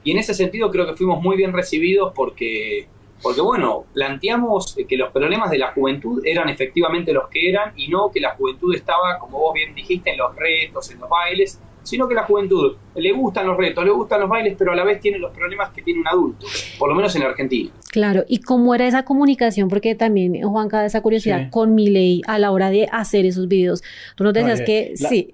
Y 0.06 0.12
en 0.12 0.20
ese 0.20 0.34
sentido 0.34 0.72
creo 0.72 0.86
que 0.86 0.94
fuimos 0.94 1.22
muy 1.22 1.36
bien 1.36 1.52
recibidos 1.52 2.14
porque, 2.16 2.88
porque, 3.22 3.42
bueno, 3.42 3.84
planteamos 3.94 4.78
que 4.88 4.96
los 4.96 5.12
problemas 5.12 5.52
de 5.52 5.58
la 5.58 5.74
juventud 5.74 6.22
eran 6.24 6.48
efectivamente 6.48 7.12
los 7.12 7.28
que 7.28 7.50
eran 7.50 7.74
y 7.76 7.90
no 7.90 8.10
que 8.10 8.22
la 8.22 8.36
juventud 8.36 8.74
estaba, 8.74 9.20
como 9.20 9.38
vos 9.38 9.54
bien 9.54 9.76
dijiste, 9.76 10.12
en 10.12 10.18
los 10.18 10.34
retos, 10.34 10.90
en 10.92 11.02
los 11.02 11.10
bailes, 11.10 11.60
sino 11.88 12.08
que 12.08 12.14
la 12.16 12.24
juventud 12.24 12.76
le 12.96 13.12
gustan 13.14 13.48
los 13.48 13.56
retos, 13.56 13.86
le 13.86 13.92
gustan 13.92 14.20
los 14.20 14.30
bailes, 14.30 14.56
pero 14.58 14.74
a 14.74 14.76
la 14.76 14.84
vez 14.84 15.00
tiene 15.00 15.18
los 15.18 15.32
problemas 15.32 15.70
que 15.70 15.82
tiene 15.82 16.02
un 16.02 16.08
adulto, 16.08 16.46
por 16.78 16.90
lo 16.90 16.96
menos 16.96 17.16
en 17.16 17.24
Argentina. 17.24 17.72
Claro, 17.92 18.26
¿y 18.28 18.40
cómo 18.40 18.76
era 18.76 18.86
esa 18.86 19.06
comunicación? 19.06 19.70
Porque 19.70 19.96
también, 19.96 20.42
Juan, 20.42 20.68
cada 20.68 20.86
esa 20.86 21.02
curiosidad 21.02 21.50
con 21.50 21.76
mi 21.76 21.90
ley 21.90 22.22
a 22.28 22.40
la 22.40 22.52
hora 22.52 22.70
de 22.70 22.90
hacer 22.92 23.26
esos 23.26 23.48
videos. 23.48 23.84
Tú 24.16 24.26
nos 24.26 24.34
decías 24.34 24.62
que 24.62 24.94
sí. 24.96 25.30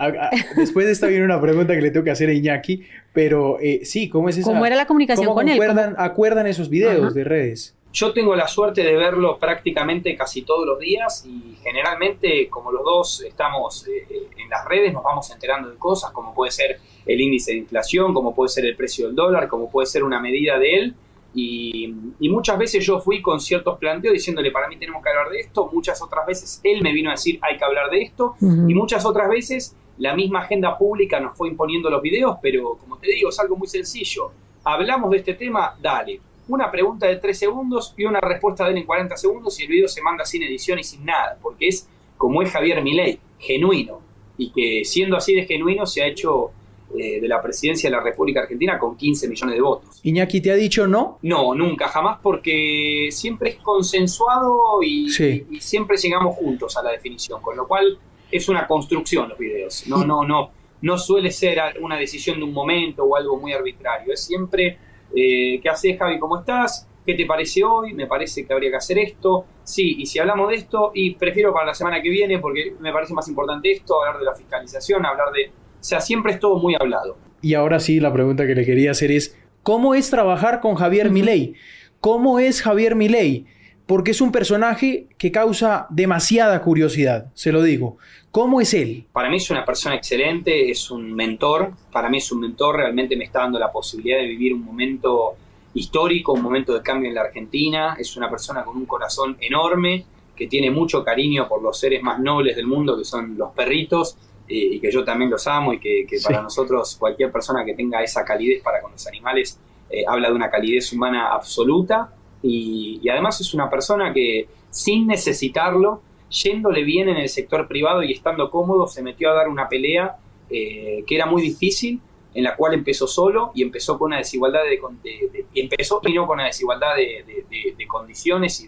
después 0.55 0.85
de 0.85 0.91
esta 0.91 1.07
viene 1.07 1.25
una 1.25 1.41
pregunta 1.41 1.73
que 1.73 1.81
le 1.81 1.89
tengo 1.89 2.03
que 2.03 2.11
hacer 2.11 2.29
a 2.29 2.33
Iñaki, 2.33 2.83
pero 3.13 3.57
eh, 3.59 3.81
sí, 3.83 4.09
¿cómo 4.09 4.29
es 4.29 4.37
esa? 4.37 4.51
¿Cómo 4.51 4.65
era 4.65 4.75
la 4.75 4.85
comunicación 4.85 5.33
con 5.33 5.49
él? 5.49 5.55
Acuerdan, 5.55 5.95
acuerdan 5.97 6.45
esos 6.45 6.69
videos 6.69 7.15
de 7.15 7.23
redes? 7.23 7.75
Yo 7.93 8.11
tengo 8.11 8.35
la 8.35 8.47
suerte 8.47 8.81
de 8.81 8.95
verlo 8.95 9.37
prácticamente 9.37 10.15
casi 10.15 10.41
todos 10.41 10.65
los 10.65 10.79
días 10.79 11.27
y 11.27 11.55
generalmente 11.61 12.49
como 12.49 12.71
los 12.71 12.83
dos 12.83 13.21
estamos 13.21 13.87
eh, 13.87 14.07
eh, 14.09 14.29
en 14.35 14.49
las 14.49 14.65
redes 14.65 14.91
nos 14.91 15.03
vamos 15.03 15.29
enterando 15.29 15.69
de 15.69 15.77
cosas 15.77 16.09
como 16.09 16.33
puede 16.33 16.49
ser 16.49 16.79
el 17.05 17.21
índice 17.21 17.51
de 17.51 17.59
inflación, 17.59 18.11
como 18.15 18.33
puede 18.33 18.49
ser 18.49 18.65
el 18.65 18.75
precio 18.75 19.05
del 19.05 19.15
dólar, 19.15 19.47
como 19.47 19.69
puede 19.69 19.85
ser 19.85 20.03
una 20.03 20.19
medida 20.19 20.57
de 20.57 20.75
él. 20.75 20.95
Y, 21.35 21.93
muchas 22.29 22.57
veces 22.57 22.83
yo 22.83 22.99
fui 22.99 23.21
con 23.21 23.39
ciertos 23.39 23.77
planteos 23.77 24.13
diciéndole, 24.13 24.49
para 24.49 24.67
mí 24.67 24.77
tenemos 24.77 25.03
que 25.03 25.09
hablar 25.09 25.29
de 25.29 25.39
esto, 25.39 25.69
muchas 25.71 26.01
otras 26.01 26.25
veces 26.25 26.59
él 26.63 26.81
me 26.81 26.91
vino 26.93 27.09
a 27.09 27.13
decir, 27.13 27.37
hay 27.43 27.57
que 27.57 27.63
hablar 27.63 27.91
de 27.91 28.01
esto, 28.01 28.35
y 28.41 28.73
muchas 28.73 29.05
otras 29.05 29.29
veces 29.29 29.75
la 29.97 30.15
misma 30.15 30.41
agenda 30.41 30.77
pública 30.77 31.19
nos 31.19 31.37
fue 31.37 31.49
imponiendo 31.49 31.89
los 31.91 32.01
videos, 32.01 32.37
pero 32.41 32.75
como 32.77 32.97
te 32.97 33.07
digo, 33.11 33.29
es 33.29 33.39
algo 33.39 33.55
muy 33.55 33.67
sencillo. 33.67 34.31
Hablamos 34.63 35.11
de 35.11 35.17
este 35.17 35.33
tema, 35.35 35.75
dale 35.81 36.19
una 36.47 36.71
pregunta 36.71 37.07
de 37.07 37.17
3 37.17 37.37
segundos 37.37 37.93
y 37.97 38.05
una 38.05 38.19
respuesta 38.19 38.65
de 38.65 38.71
él 38.71 38.77
en 38.77 38.85
40 38.85 39.15
segundos 39.17 39.59
y 39.59 39.63
el 39.63 39.69
video 39.69 39.87
se 39.87 40.01
manda 40.01 40.25
sin 40.25 40.43
edición 40.43 40.79
y 40.79 40.83
sin 40.83 41.05
nada, 41.05 41.37
porque 41.41 41.67
es 41.67 41.87
como 42.17 42.41
es 42.41 42.51
Javier 42.51 42.81
Milei, 42.81 43.19
genuino, 43.39 44.01
y 44.37 44.51
que 44.51 44.85
siendo 44.85 45.17
así 45.17 45.35
de 45.35 45.45
genuino 45.45 45.85
se 45.85 46.01
ha 46.01 46.07
hecho 46.07 46.51
eh, 46.97 47.19
de 47.19 47.27
la 47.27 47.41
presidencia 47.41 47.89
de 47.89 47.95
la 47.95 48.03
República 48.03 48.41
Argentina 48.41 48.77
con 48.77 48.95
15 48.95 49.27
millones 49.27 49.55
de 49.55 49.61
votos. 49.61 49.99
¿Iñaki 50.03 50.41
te 50.41 50.51
ha 50.51 50.55
dicho 50.55 50.85
no? 50.85 51.17
No, 51.21 51.55
nunca, 51.55 51.87
jamás, 51.87 52.19
porque 52.21 53.09
siempre 53.11 53.51
es 53.51 53.55
consensuado 53.57 54.83
y, 54.83 55.07
y 55.49 55.59
siempre 55.59 55.97
llegamos 55.97 56.35
juntos 56.35 56.77
a 56.77 56.83
la 56.83 56.91
definición, 56.91 57.41
con 57.41 57.57
lo 57.57 57.67
cual 57.67 57.97
es 58.31 58.49
una 58.49 58.67
construcción 58.67 59.29
los 59.29 59.37
videos, 59.37 59.87
no, 59.87 60.03
no, 60.03 60.23
no, 60.23 60.51
no 60.81 60.97
suele 60.97 61.31
ser 61.31 61.59
una 61.81 61.97
decisión 61.97 62.37
de 62.37 62.43
un 62.43 62.53
momento 62.53 63.03
o 63.03 63.15
algo 63.15 63.37
muy 63.37 63.53
arbitrario, 63.53 64.13
es 64.13 64.23
siempre 64.23 64.77
eh, 65.15 65.59
¿Qué 65.61 65.69
haces, 65.69 65.97
Javi? 65.97 66.19
¿Cómo 66.19 66.39
estás? 66.39 66.87
¿Qué 67.05 67.15
te 67.15 67.25
parece 67.25 67.63
hoy? 67.63 67.93
Me 67.93 68.07
parece 68.07 68.45
que 68.45 68.53
habría 68.53 68.71
que 68.71 68.77
hacer 68.77 68.97
esto. 68.97 69.45
Sí, 69.63 69.95
y 69.97 70.05
si 70.05 70.19
hablamos 70.19 70.49
de 70.49 70.55
esto, 70.55 70.91
y 70.93 71.15
prefiero 71.15 71.53
para 71.53 71.67
la 71.67 71.73
semana 71.73 72.01
que 72.01 72.09
viene, 72.09 72.39
porque 72.39 72.75
me 72.79 72.91
parece 72.93 73.13
más 73.13 73.27
importante 73.27 73.71
esto, 73.71 74.01
hablar 74.01 74.19
de 74.19 74.25
la 74.25 74.33
fiscalización, 74.33 75.05
hablar 75.05 75.31
de... 75.33 75.47
O 75.47 75.83
sea, 75.83 75.99
siempre 75.99 76.31
es 76.31 76.39
todo 76.39 76.57
muy 76.59 76.75
hablado. 76.75 77.17
Y 77.41 77.55
ahora 77.55 77.79
sí, 77.79 77.99
la 77.99 78.13
pregunta 78.13 78.47
que 78.47 78.55
le 78.55 78.65
quería 78.65 78.91
hacer 78.91 79.11
es, 79.11 79.37
¿cómo 79.63 79.95
es 79.95 80.09
trabajar 80.09 80.61
con 80.61 80.75
Javier 80.75 81.09
Milei? 81.11 81.55
¿Cómo 81.99 82.39
es 82.39 82.61
Javier 82.61 82.95
Milei? 82.95 83.45
Porque 83.85 84.11
es 84.11 84.21
un 84.21 84.31
personaje 84.31 85.07
que 85.17 85.31
causa 85.31 85.87
demasiada 85.89 86.61
curiosidad, 86.61 87.31
se 87.33 87.51
lo 87.51 87.61
digo. 87.61 87.97
¿Cómo 88.31 88.61
es 88.61 88.73
él? 88.73 89.05
Para 89.11 89.29
mí 89.29 89.37
es 89.37 89.49
una 89.51 89.65
persona 89.65 89.95
excelente, 89.95 90.71
es 90.71 90.89
un 90.89 91.13
mentor, 91.13 91.73
para 91.91 92.09
mí 92.09 92.17
es 92.17 92.31
un 92.31 92.39
mentor, 92.39 92.77
realmente 92.77 93.15
me 93.15 93.25
está 93.25 93.39
dando 93.39 93.59
la 93.59 93.71
posibilidad 93.71 94.19
de 94.19 94.27
vivir 94.27 94.53
un 94.53 94.63
momento 94.63 95.35
histórico, 95.73 96.33
un 96.33 96.41
momento 96.41 96.73
de 96.73 96.81
cambio 96.81 97.09
en 97.09 97.15
la 97.15 97.21
Argentina, 97.21 97.95
es 97.99 98.15
una 98.15 98.29
persona 98.29 98.63
con 98.63 98.77
un 98.77 98.85
corazón 98.85 99.37
enorme, 99.39 100.05
que 100.35 100.47
tiene 100.47 100.71
mucho 100.71 101.03
cariño 101.03 101.47
por 101.47 101.61
los 101.61 101.79
seres 101.79 102.01
más 102.01 102.19
nobles 102.19 102.55
del 102.55 102.65
mundo, 102.65 102.97
que 102.97 103.03
son 103.03 103.37
los 103.37 103.51
perritos, 103.51 104.17
y 104.47 104.79
que 104.79 104.91
yo 104.91 105.03
también 105.03 105.31
los 105.31 105.47
amo 105.47 105.73
y 105.73 105.79
que, 105.79 106.05
para 106.23 106.41
nosotros 106.41 106.97
cualquier 106.97 107.31
persona 107.31 107.63
que 107.63 107.73
tenga 107.73 108.03
esa 108.03 108.25
calidez 108.25 108.61
para 108.61 108.81
con 108.81 108.91
los 108.91 109.07
animales 109.07 109.59
eh, 109.89 110.03
habla 110.07 110.29
de 110.29 110.35
una 110.35 110.49
calidez 110.49 110.91
humana 110.91 111.29
absoluta 111.29 112.13
y, 112.43 113.07
además 113.09 113.39
es 113.39 113.53
una 113.53 113.69
persona 113.69 114.13
que 114.13 114.47
sin 114.69 115.07
necesitarlo 115.07 116.01
yéndole 116.29 116.83
bien 116.83 117.09
en 117.09 117.17
el 117.17 117.29
sector 117.29 117.67
privado 117.67 118.03
y 118.03 118.11
estando 118.11 118.51
cómodo, 118.51 118.87
se 118.87 119.01
metió 119.01 119.31
a 119.31 119.33
dar 119.33 119.47
una 119.47 119.69
pelea 119.69 120.17
eh, 120.49 121.03
que 121.07 121.15
era 121.15 121.25
muy 121.25 121.41
difícil, 121.41 122.01
en 122.33 122.43
la 122.43 122.55
cual 122.55 122.73
empezó 122.73 123.07
solo 123.07 123.51
y 123.53 123.61
empezó 123.61 123.97
con 123.97 124.07
una 124.07 124.17
desigualdad 124.17 124.61
de, 124.63 125.45
empezó 125.53 126.01
con 126.01 126.11
una 126.11 126.45
desigualdad 126.45 126.95
de, 126.95 127.87
condiciones 127.87 128.59
y 128.61 128.67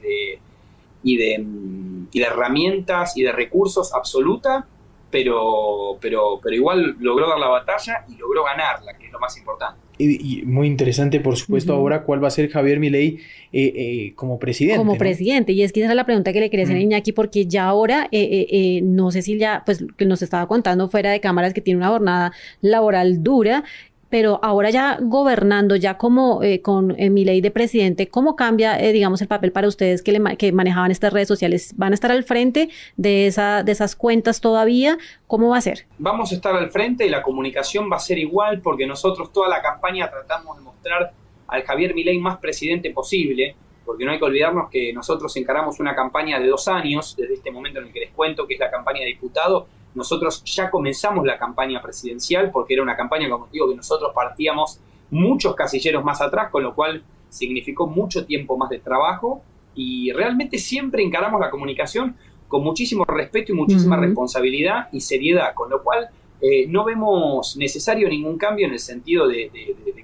de, 1.18 1.40
mm, 1.40 2.08
y 2.12 2.20
de 2.20 2.26
herramientas 2.26 3.18
y 3.18 3.24
de 3.24 3.32
recursos 3.32 3.94
absoluta, 3.94 4.68
pero, 5.16 5.98
pero, 6.02 6.42
pero 6.44 6.54
igual 6.54 6.98
logró 7.00 7.30
dar 7.30 7.40
la 7.40 7.48
batalla 7.48 8.04
y 8.10 8.18
logró 8.18 8.44
ganarla, 8.44 8.98
que 8.98 9.06
es 9.06 9.14
lo 9.14 9.20
más 9.22 9.38
importante. 9.38 9.80
Y, 9.98 10.44
muy 10.46 10.68
interesante, 10.68 11.22
por 11.22 11.38
supuesto, 11.38 11.72
ahora 11.72 12.04
cuál 12.04 12.22
va 12.22 12.28
a 12.28 12.32
ser 12.32 12.50
Javier 12.50 12.82
Milei 12.82 13.20
eh, 13.54 13.74
eh, 13.76 14.14
como 14.16 14.40
presidente. 14.40 14.78
Como 14.78 14.98
presidente, 14.98 15.54
y 15.54 15.64
es 15.64 15.72
que 15.72 15.80
esa 15.80 15.88
era 15.88 15.96
la 15.96 16.06
pregunta 16.06 16.34
que 16.34 16.42
le 16.42 16.50
quería 16.50 16.66
hacer 16.66 16.76
a 16.76 16.82
Iñaki, 16.82 17.14
porque 17.14 17.46
ya 17.46 17.64
ahora, 17.64 18.10
eh, 18.12 18.82
no 18.84 19.10
sé 19.12 19.22
si 19.22 19.38
ya, 19.38 19.64
pues 19.66 19.86
que 19.96 20.04
nos 20.04 20.22
estaba 20.22 20.50
contando 20.50 20.90
fuera 20.90 21.12
de 21.12 21.22
cámaras 21.22 21.54
que 21.54 21.62
tiene 21.62 21.78
una 21.78 21.88
jornada 21.88 22.34
laboral 22.60 23.24
dura 23.24 23.64
pero 24.10 24.40
ahora 24.44 24.70
ya 24.70 24.98
gobernando, 25.02 25.76
ya 25.76 25.98
como 25.98 26.44
eh, 26.44 26.62
con 26.62 26.98
eh, 27.00 27.10
mi 27.10 27.26
ley 27.26 27.42
de 27.42 27.52
presidente, 27.52 28.08
¿cómo 28.08 28.36
cambia, 28.36 28.80
eh, 28.80 28.92
digamos, 28.92 29.22
el 29.22 29.28
papel 29.28 29.52
para 29.52 29.68
ustedes 29.68 30.02
que, 30.02 30.12
le, 30.12 30.52
manejaban 30.52 30.92
estas 30.92 31.12
redes 31.12 31.28
sociales? 31.28 31.74
¿Van 31.76 31.92
a 31.92 31.96
estar 31.96 32.12
al 32.12 32.24
frente 32.24 32.70
de, 32.98 33.28
esa, 33.28 33.64
de 33.64 33.72
esas 33.72 33.96
cuentas 33.96 34.42
todavía? 34.42 34.98
¿Cómo 35.28 35.50
va 35.50 35.58
a 35.58 35.62
ser? 35.62 35.86
Vamos 35.98 36.32
a 36.32 36.36
estar 36.36 36.56
al 36.56 36.70
frente 36.70 37.06
y 37.06 37.10
la 37.10 37.22
comunicación 37.22 37.90
va 37.92 37.98
a 37.98 38.00
ser 38.00 38.18
igual 38.20 38.62
porque 38.62 38.86
nosotros 38.86 39.34
toda 39.34 39.50
la 39.50 39.62
campaña 39.62 40.10
tratamos 40.10 40.58
de 40.58 40.64
mostrar 40.64 41.12
al 41.48 41.64
Javier 41.64 41.94
Milei 41.94 42.20
más 42.20 42.38
presidente 42.38 42.92
posible, 42.92 43.56
porque 43.86 44.06
no 44.06 44.12
hay 44.12 44.18
que 44.18 44.26
olvidarnos 44.26 44.70
que 44.70 44.92
nosotros 44.94 45.36
encaramos 45.38 45.80
una 45.80 45.96
campaña 45.96 46.40
de 46.40 46.48
dos 46.48 46.68
años, 46.68 47.16
desde 47.16 47.36
este 47.36 47.52
momento 47.52 47.80
en 47.80 47.88
el 47.88 47.94
que 47.94 48.00
les 48.00 48.12
cuento, 48.12 48.48
que 48.48 48.56
es 48.56 48.60
la 48.60 48.72
campaña 48.72 49.02
de 49.02 49.08
diputado, 49.08 49.68
nosotros 49.96 50.44
ya 50.44 50.70
comenzamos 50.70 51.26
la 51.26 51.38
campaña 51.38 51.82
presidencial 51.82 52.52
porque 52.52 52.74
era 52.74 52.84
una 52.84 52.96
campaña, 52.96 53.30
como 53.30 53.48
digo, 53.52 53.70
que 53.70 53.76
nosotros 53.76 54.12
partíamos 54.14 54.80
muchos 55.10 55.56
casilleros 55.56 56.04
más 56.04 56.22
atrás, 56.22 56.52
con 56.52 56.64
lo 56.64 56.76
cual 56.76 57.04
significó 57.30 57.88
mucho 57.88 58.26
tiempo 58.26 58.58
más 58.58 58.70
de 58.70 58.80
trabajo 58.80 59.42
y 59.74 60.12
realmente 60.12 60.58
siempre 60.58 61.04
encaramos 61.04 61.40
la 61.40 61.50
comunicación 61.50 62.16
con 62.48 62.64
muchísimo 62.64 63.04
respeto 63.06 63.52
y 63.52 63.56
muchísima 63.56 63.98
responsabilidad 63.98 64.90
y 64.92 65.02
seriedad, 65.02 65.54
con 65.54 65.70
lo 65.70 65.82
cual 65.82 66.10
eh, 66.42 66.68
no 66.68 66.84
vemos 66.84 67.58
necesario 67.58 68.08
ningún 68.08 68.38
cambio 68.38 68.68
en 68.68 68.74
el 68.74 68.80
sentido 68.80 69.28
de 69.28 69.50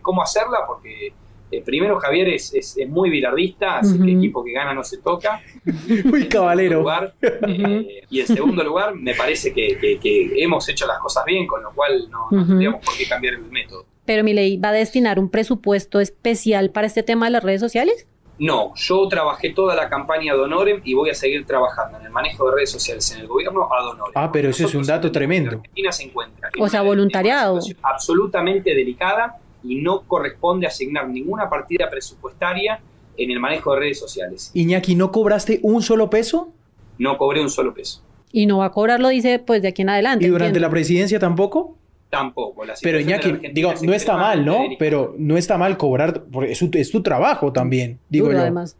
cómo 0.02 0.22
hacerla, 0.24 0.60
porque 0.66 1.14
eh, 1.52 1.62
primero, 1.64 2.00
Javier 2.00 2.30
es, 2.30 2.54
es, 2.54 2.78
muy 2.88 3.10
bilardista, 3.10 3.80
así 3.80 4.00
que 4.00 4.14
equipo 4.14 4.44
que 4.44 4.54
gana 4.54 4.74
no 4.74 4.84
se 4.84 5.00
toca. 5.00 5.42
Muy 6.06 6.28
cabalero. 6.28 6.86
Eh, 7.22 8.04
y 8.10 8.22
en 8.22 8.28
segundo 8.28 8.64
lugar, 8.64 8.96
me 8.96 9.14
parece 9.14 9.54
que, 9.54 10.00
hemos 10.38 10.68
hecho 10.70 10.88
las 10.88 11.00
cosas 11.00 11.26
bien, 11.26 11.46
con 11.46 11.62
lo 11.62 11.72
cual 11.72 12.10
no, 12.10 12.28
tendríamos 12.30 12.84
por 12.84 12.96
qué 12.98 13.08
cambiar 13.08 13.36
el 13.36 13.44
método. 13.52 13.86
Pero 14.06 14.24
mi 14.24 14.34
ley 14.34 14.58
va 14.58 14.70
a 14.70 14.74
destinar 14.74 15.20
un 15.20 15.30
presupuesto 15.30 16.00
especial 16.00 16.72
para 16.72 16.88
este 16.88 17.04
tema 17.04 17.26
de 17.26 17.32
las 17.32 17.44
redes 17.44 17.62
sociales. 17.62 18.08
No, 18.40 18.74
yo 18.76 19.08
trabajé 19.08 19.52
toda 19.52 19.76
la 19.76 19.90
campaña 19.90 20.34
de 20.34 20.40
Honorem 20.40 20.82
y 20.84 20.94
voy 20.94 21.10
a 21.10 21.14
seguir 21.14 21.46
trabajando 21.46 22.00
en 22.00 22.06
el 22.06 22.12
manejo 22.12 22.50
de 22.50 22.56
redes 22.56 22.72
sociales 22.72 23.12
en 23.12 23.22
el 23.22 23.28
gobierno 23.28 23.64
a 23.64 23.90
Honorem. 23.90 24.14
Ah, 24.16 24.32
pero 24.32 24.50
eso 24.50 24.66
es 24.66 24.74
un 24.74 24.84
dato 24.84 25.12
tremendo. 25.12 25.52
Argentina 25.58 25.92
se 25.92 26.04
encuentra. 26.04 26.50
O 26.60 26.68
sea, 26.68 26.82
voluntariado. 26.82 27.60
absolutamente 27.84 28.74
delicada 28.74 29.38
y 29.64 29.76
no 29.76 30.02
corresponde 30.02 30.68
asignar 30.68 31.08
ninguna 31.10 31.50
partida 31.50 31.90
presupuestaria 31.90 32.80
en 33.18 33.32
el 33.32 33.40
manejo 33.40 33.74
de 33.74 33.80
redes 33.80 34.00
sociales. 34.00 34.52
Iñaki, 34.54 34.96
¿no 34.96 35.12
cobraste 35.12 35.60
un 35.64 35.82
solo 35.82 36.10
peso? 36.10 36.50
No 36.98 37.18
cobré 37.18 37.42
un 37.42 37.50
solo 37.50 37.74
peso. 37.74 38.02
Y 38.32 38.46
no 38.46 38.60
va 38.60 38.66
a 38.66 38.72
cobrarlo, 38.72 39.10
dice, 39.10 39.40
pues 39.40 39.62
de 39.62 39.70
aquí 39.70 39.82
en 39.82 39.90
adelante. 39.90 40.26
¿Y 40.26 40.30
durante 40.30 40.60
la 40.60 40.70
presidencia 40.70 41.20
tampoco? 41.20 41.76
Tampoco. 42.10 42.64
Pero 42.82 43.00
Iñaki, 43.00 43.34
digo, 43.54 43.74
no 43.82 43.94
está 43.94 44.18
mal, 44.18 44.46
¿no? 44.46 44.66
Pero 44.78 45.16
no 45.18 45.38
está 45.38 45.58
mal 45.58 45.78
cobrar, 45.78 46.24
porque 46.32 46.52
es, 46.52 46.92
tu 46.92 47.02
trabajo 47.02 47.54
también, 47.54 48.00
digo 48.10 48.32
yo. 48.32 48.40
Además. 48.40 48.78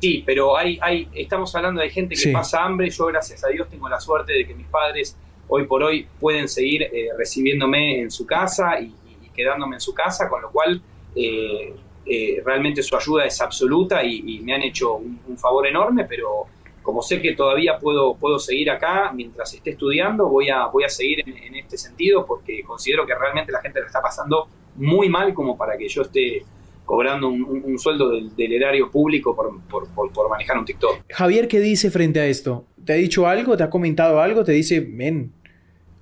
Sí, 0.00 0.22
pero 0.24 0.56
hay, 0.56 0.78
hay, 0.80 1.08
estamos 1.14 1.54
hablando 1.54 1.82
de 1.82 1.90
gente 1.90 2.14
que 2.14 2.32
pasa 2.32 2.64
hambre. 2.64 2.88
Yo, 2.88 3.06
gracias 3.06 3.44
a 3.44 3.48
Dios, 3.48 3.68
tengo 3.68 3.88
la 3.88 4.00
suerte 4.00 4.32
de 4.32 4.46
que 4.46 4.54
mis 4.54 4.66
padres 4.66 5.16
hoy 5.50 5.66
por 5.66 5.82
hoy 5.82 6.06
pueden 6.18 6.48
seguir 6.48 6.84
eh, 6.84 7.08
recibiéndome 7.18 8.00
en 8.00 8.10
su 8.10 8.24
casa 8.24 8.80
y, 8.80 8.94
quedándome 9.34 9.76
en 9.76 9.80
su 9.80 9.94
casa, 9.94 10.28
con 10.28 10.42
lo 10.42 10.50
cual 10.50 10.80
eh, 11.14 11.74
eh, 12.06 12.42
realmente 12.44 12.82
su 12.82 12.96
ayuda 12.96 13.24
es 13.24 13.40
absoluta 13.40 14.02
y, 14.04 14.40
me 14.40 14.54
han 14.54 14.62
hecho 14.62 14.96
un, 14.96 15.38
favor 15.38 15.66
enorme, 15.66 16.06
pero 16.06 16.46
como 16.82 17.02
sé 17.02 17.20
que 17.20 17.34
todavía 17.34 17.78
puedo, 17.78 18.14
puedo 18.16 18.38
seguir 18.38 18.70
acá 18.70 19.12
mientras 19.12 19.52
esté 19.54 19.70
estudiando, 19.70 20.28
voy 20.28 20.48
a, 20.48 20.66
voy 20.66 20.84
a 20.84 20.88
seguir 20.88 21.20
en, 21.20 21.54
este 21.54 21.76
sentido 21.76 22.24
porque 22.26 22.62
considero 22.64 23.06
que 23.06 23.14
realmente 23.14 23.52
la 23.52 23.60
gente 23.60 23.80
lo 23.80 23.86
está 23.86 24.00
pasando 24.00 24.48
muy 24.76 25.08
mal 25.08 25.34
como 25.34 25.56
para 25.56 25.76
que 25.76 25.88
yo 25.88 26.02
esté 26.02 26.42
cobrando 26.84 27.28
un, 27.28 27.78
sueldo 27.78 28.10
del, 28.10 28.52
erario 28.52 28.90
público 28.90 29.36
por, 29.36 29.88
por, 29.94 30.28
manejar 30.28 30.58
un 30.58 30.64
TikTok. 30.64 31.04
Javier, 31.10 31.46
¿qué 31.46 31.60
dice 31.60 31.90
frente 31.90 32.18
a 32.18 32.26
esto? 32.26 32.64
¿Te 32.84 32.94
ha 32.94 32.96
dicho 32.96 33.28
algo? 33.28 33.56
¿Te 33.56 33.62
ha 33.62 33.70
comentado 33.70 34.20
algo? 34.20 34.42
¿Te 34.42 34.52
dice, 34.52 34.80
ven? 34.80 35.32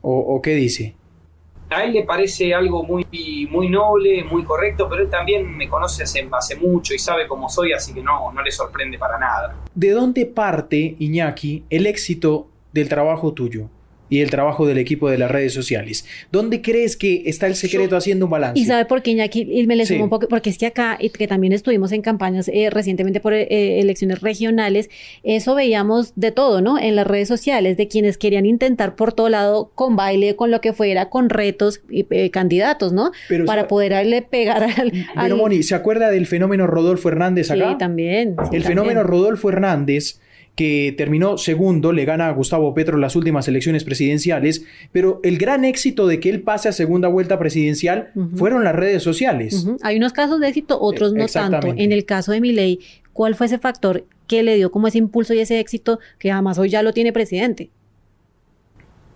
o 0.00 0.40
qué 0.40 0.54
dice? 0.54 0.94
A 1.70 1.84
él 1.84 1.92
le 1.92 2.04
parece 2.04 2.54
algo 2.54 2.82
muy, 2.82 3.06
muy 3.50 3.68
noble, 3.68 4.24
muy 4.24 4.44
correcto, 4.44 4.88
pero 4.88 5.02
él 5.02 5.10
también 5.10 5.56
me 5.56 5.68
conoce 5.68 6.02
hace, 6.02 6.56
mucho 6.56 6.94
y 6.94 6.98
sabe 6.98 7.26
cómo 7.26 7.48
soy, 7.48 7.72
así 7.72 7.92
que 7.92 8.02
no, 8.02 8.32
no 8.32 8.42
le 8.42 8.50
sorprende 8.50 8.98
para 8.98 9.18
nada. 9.18 9.54
¿De 9.74 9.90
dónde 9.90 10.26
parte, 10.26 10.96
Iñaki, 10.98 11.64
el 11.70 11.86
éxito 11.86 12.48
del 12.72 12.88
trabajo 12.88 13.32
tuyo? 13.32 13.68
Y 14.08 14.20
el 14.20 14.30
trabajo 14.30 14.66
del 14.66 14.78
equipo 14.78 15.10
de 15.10 15.18
las 15.18 15.30
redes 15.30 15.52
sociales. 15.52 16.04
¿Dónde 16.32 16.62
crees 16.62 16.96
que 16.96 17.22
está 17.26 17.46
el 17.46 17.54
secreto 17.54 17.96
haciendo 17.96 18.26
un 18.26 18.30
balance? 18.30 18.58
Y 18.60 18.64
sabe 18.64 18.84
por 18.84 19.02
qué, 19.02 19.12
Iñaki, 19.12 19.46
y 19.50 19.66
me 19.66 19.76
le 19.76 19.86
sumo 19.86 20.04
un 20.04 20.10
poco, 20.10 20.28
porque 20.28 20.50
es 20.50 20.58
que 20.58 20.66
acá, 20.66 20.96
y 21.00 21.10
que 21.10 21.26
también 21.26 21.52
estuvimos 21.52 21.92
en 21.92 22.02
campañas 22.02 22.48
eh, 22.48 22.70
recientemente 22.70 23.20
por 23.20 23.34
eh, 23.34 23.80
elecciones 23.80 24.20
regionales, 24.20 24.90
eso 25.22 25.54
veíamos 25.54 26.12
de 26.16 26.32
todo, 26.32 26.60
¿no? 26.60 26.78
En 26.78 26.96
las 26.96 27.06
redes 27.06 27.28
sociales, 27.28 27.76
de 27.76 27.88
quienes 27.88 28.18
querían 28.18 28.46
intentar 28.46 28.96
por 28.96 29.12
todo 29.12 29.28
lado, 29.28 29.70
con 29.74 29.96
baile, 29.96 30.36
con 30.36 30.50
lo 30.50 30.60
que 30.60 30.72
fuera, 30.72 31.08
con 31.10 31.30
retos 31.30 31.80
y 31.90 32.06
eh, 32.10 32.30
candidatos, 32.30 32.92
¿no? 32.92 33.12
Para 33.46 33.68
poderle 33.68 34.22
pegar 34.22 34.62
al... 34.62 34.92
Pero, 35.14 35.36
Moni, 35.36 35.62
¿se 35.62 35.74
acuerda 35.74 36.10
del 36.10 36.26
fenómeno 36.26 36.66
Rodolfo 36.66 37.08
Hernández 37.08 37.50
acá? 37.50 37.70
Sí, 37.70 37.78
también. 37.78 38.36
el 38.52 38.64
fenómeno 38.64 39.02
Rodolfo 39.02 39.48
Hernández 39.50 40.20
que 40.58 40.92
terminó 40.98 41.38
segundo, 41.38 41.92
le 41.92 42.04
gana 42.04 42.26
a 42.26 42.32
Gustavo 42.32 42.74
Petro 42.74 42.98
las 42.98 43.14
últimas 43.14 43.46
elecciones 43.46 43.84
presidenciales, 43.84 44.66
pero 44.90 45.20
el 45.22 45.38
gran 45.38 45.64
éxito 45.64 46.08
de 46.08 46.18
que 46.18 46.30
él 46.30 46.42
pase 46.42 46.68
a 46.68 46.72
segunda 46.72 47.06
vuelta 47.06 47.38
presidencial 47.38 48.10
fueron 48.34 48.64
las 48.64 48.74
redes 48.74 49.04
sociales. 49.04 49.68
Hay 49.82 49.98
unos 49.98 50.12
casos 50.12 50.40
de 50.40 50.48
éxito, 50.48 50.80
otros 50.80 51.12
no 51.12 51.28
tanto. 51.28 51.68
En 51.76 51.92
el 51.92 52.04
caso 52.04 52.32
de 52.32 52.40
Milei, 52.40 52.80
¿cuál 53.12 53.36
fue 53.36 53.46
ese 53.46 53.60
factor 53.60 54.04
que 54.26 54.42
le 54.42 54.56
dio 54.56 54.72
como 54.72 54.88
ese 54.88 54.98
impulso 54.98 55.32
y 55.32 55.38
ese 55.38 55.60
éxito 55.60 56.00
que 56.18 56.32
jamás 56.32 56.58
hoy 56.58 56.70
ya 56.70 56.82
lo 56.82 56.92
tiene 56.92 57.12
presidente? 57.12 57.70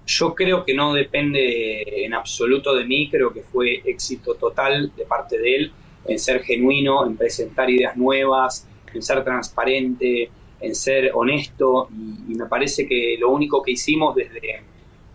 Yo 0.07 0.37
creo 0.37 0.65
que 0.65 0.75
no 0.75 0.95
depende 0.95 2.05
en 2.05 2.15
absoluto 2.15 2.73
de 2.73 2.85
mí, 2.85 3.11
creo 3.11 3.33
que 3.33 3.43
fue 3.43 3.83
éxito 3.85 4.35
total 4.35 4.93
de 4.97 5.05
parte 5.07 5.41
de 5.41 5.57
él 5.57 5.73
en 6.07 6.21
ser 6.21 6.41
genuino, 6.45 7.05
en 7.05 7.17
presentar 7.17 7.69
ideas 7.69 7.97
nuevas, 7.97 8.69
en 8.95 9.03
ser 9.03 9.25
transparente, 9.25 10.31
en 10.63 10.75
ser 10.75 11.11
honesto 11.15 11.89
y, 12.29 12.35
me 12.35 12.47
parece 12.47 12.87
que 12.87 13.17
lo 13.19 13.31
único 13.31 13.63
que 13.63 13.73
hicimos 13.73 14.15
desde, 14.15 14.63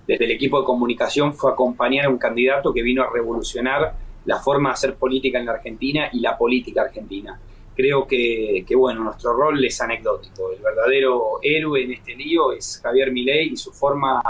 desde 0.06 0.25
el 0.25 0.32
equipo 0.32 0.60
de 0.60 0.66
comunicación 0.66 1.34
fue 1.34 1.51
acompañar 1.51 2.06
a 2.06 2.10
un 2.10 2.18
candidato 2.18 2.74
que 2.74 2.82
vino 2.82 3.04
a 3.04 3.10
revolucionar 3.12 3.96
la 4.25 4.39
forma 4.39 4.70
de 4.70 4.74
hacer 4.74 4.96
política 4.96 5.39
en 5.39 5.46
la 5.46 5.54
Argentina 5.54 6.10
y 6.12 6.20
la 6.20 6.38
política 6.38 6.82
argentina. 6.84 7.39
Creo 7.75 8.06
que, 8.08 8.63
que 8.68 8.75
bueno, 8.75 9.04
nuestro 9.04 9.34
rol 9.34 9.63
es 9.63 9.80
anecdótico. 9.80 10.51
El 10.51 10.62
verdadero 10.62 11.39
héroe 11.42 11.84
en 11.84 11.94
este 11.94 12.16
lío 12.16 12.51
es 12.51 12.80
Javier 12.84 13.12
Milei 13.12 13.54
y 13.54 13.58
su 13.58 13.72
forma 13.72 14.22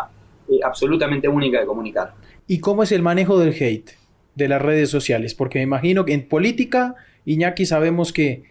eh, 0.49 0.59
absolutamente 0.63 1.27
única 1.27 1.59
de 1.59 1.65
comunicar. 1.65 2.13
¿Y 2.45 2.59
cómo 2.59 2.83
es 2.83 2.91
el 2.91 3.01
manejo 3.01 3.37
del 3.39 3.53
hate 3.53 3.91
de 4.35 4.47
las 4.47 4.61
redes 4.61 4.89
sociales? 4.89 5.33
Porque 5.33 5.59
me 5.59 5.63
imagino 5.63 6.05
que 6.05 6.13
en 6.13 6.27
política, 6.27 6.95
Iñaki, 7.25 7.65
sabemos 7.65 8.13
que 8.13 8.43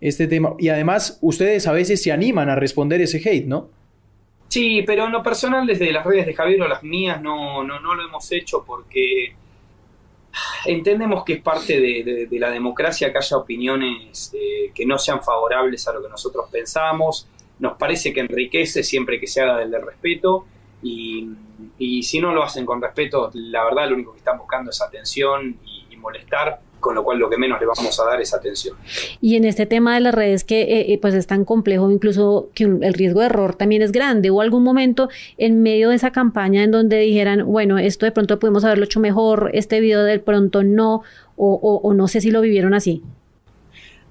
este 0.00 0.26
tema. 0.26 0.54
Y 0.58 0.68
además, 0.68 1.18
ustedes 1.22 1.66
a 1.66 1.72
veces 1.72 2.02
se 2.02 2.12
animan 2.12 2.48
a 2.48 2.54
responder 2.54 3.00
ese 3.00 3.18
hate, 3.18 3.46
¿no? 3.46 3.68
Sí, 4.48 4.82
pero 4.86 5.06
en 5.06 5.12
lo 5.12 5.22
personal, 5.22 5.66
desde 5.66 5.92
las 5.92 6.06
redes 6.06 6.26
de 6.26 6.34
Javier 6.34 6.62
o 6.62 6.68
las 6.68 6.82
mías, 6.82 7.20
no, 7.20 7.62
no, 7.64 7.80
no 7.80 7.94
lo 7.94 8.02
hemos 8.06 8.30
hecho 8.32 8.64
porque 8.66 9.34
entendemos 10.64 11.24
que 11.24 11.34
es 11.34 11.42
parte 11.42 11.78
de, 11.80 12.28
la 12.38 12.50
democracia 12.50 13.12
que 13.12 13.18
haya 13.18 13.36
opiniones 13.36 14.32
eh, 14.34 14.70
que 14.74 14.86
no 14.86 14.98
sean 14.98 15.22
favorables 15.22 15.86
a 15.88 15.92
lo 15.92 16.02
que 16.02 16.08
nosotros 16.08 16.46
pensamos. 16.50 17.28
Nos 17.58 17.76
parece 17.76 18.12
que 18.12 18.20
enriquece 18.20 18.82
siempre 18.82 19.20
que 19.20 19.26
se 19.26 19.42
haga 19.42 19.58
del 19.58 19.82
respeto. 19.82 20.46
Y, 20.80 21.28
y, 21.76 22.04
si 22.04 22.20
no 22.20 22.32
lo 22.32 22.44
hacen 22.44 22.64
con 22.64 22.80
respeto, 22.80 23.30
la 23.34 23.64
verdad 23.64 23.88
lo 23.88 23.96
único 23.96 24.12
que 24.12 24.18
están 24.18 24.38
buscando 24.38 24.70
es 24.70 24.80
atención 24.80 25.58
y 25.90 25.96
molestar 25.96 26.60
con 26.80 26.94
lo 26.94 27.04
cual 27.04 27.18
lo 27.18 27.28
que 27.28 27.36
menos 27.36 27.60
le 27.60 27.66
vamos 27.66 27.98
a 28.00 28.04
dar 28.04 28.20
es 28.20 28.34
atención. 28.34 28.76
Y 29.20 29.36
en 29.36 29.44
este 29.44 29.66
tema 29.66 29.94
de 29.94 30.00
las 30.00 30.14
redes 30.14 30.44
que 30.44 30.62
eh, 30.62 30.92
eh, 30.92 30.98
pues 30.98 31.14
es 31.14 31.26
tan 31.26 31.44
complejo, 31.44 31.90
incluso 31.90 32.50
que 32.54 32.64
el 32.64 32.94
riesgo 32.94 33.20
de 33.20 33.26
error 33.26 33.54
también 33.54 33.82
es 33.82 33.92
grande, 33.92 34.30
¿hubo 34.30 34.40
algún 34.40 34.62
momento 34.62 35.08
en 35.36 35.62
medio 35.62 35.90
de 35.90 35.96
esa 35.96 36.12
campaña 36.12 36.62
en 36.62 36.70
donde 36.70 36.98
dijeran, 36.98 37.44
bueno, 37.46 37.78
esto 37.78 38.06
de 38.06 38.12
pronto 38.12 38.38
pudimos 38.38 38.64
haberlo 38.64 38.84
hecho 38.84 39.00
mejor, 39.00 39.50
este 39.54 39.80
video 39.80 40.04
de 40.04 40.18
pronto 40.18 40.62
no, 40.62 41.02
o, 41.36 41.92
no 41.94 42.08
sé 42.08 42.20
si 42.20 42.30
lo 42.30 42.40
vivieron 42.40 42.74
así? 42.74 43.02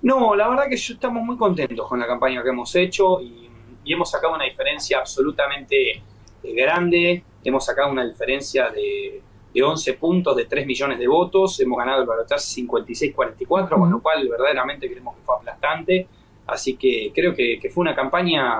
No, 0.02 0.36
la 0.36 0.48
verdad 0.48 0.66
que 0.70 0.78
yo 0.78 0.94
estamos 0.94 1.24
muy 1.24 1.38
contentos 1.38 1.88
con 1.88 2.00
la 2.00 2.08
campaña 2.08 2.44
que 2.44 2.50
hemos 2.50 2.74
hecho 2.76 3.22
y, 3.22 3.46
hemos 3.90 4.12
sacado 4.12 4.36
una 4.36 4.44
diferencia 4.44 4.98
absolutamente 4.98 5.92
eh, 5.92 6.04
grande, 6.44 7.24
hemos 7.42 7.64
sacado 7.64 7.90
una 7.90 8.06
diferencia 8.06 8.70
de 8.70 9.22
de 9.58 9.64
11 9.64 9.94
puntos 9.96 10.36
de 10.36 10.46
3 10.46 10.68
millones 10.68 11.00
de 11.00 11.08
votos, 11.08 11.60
hemos 11.60 11.80
ganado 11.80 12.02
el 12.02 12.08
balotaje 12.08 12.62
56-44, 12.62 13.70
con 13.70 13.90
lo 13.90 14.00
cual 14.00 14.30
verdaderamente 14.30 14.88
creemos 14.88 15.16
que 15.16 15.24
fue 15.24 15.36
aplastante, 15.36 16.08
así 16.46 16.76
que 16.76 17.12
creo 17.12 17.34
que, 17.34 17.60
fue 17.74 17.82
una 17.82 17.96
campaña 17.96 18.60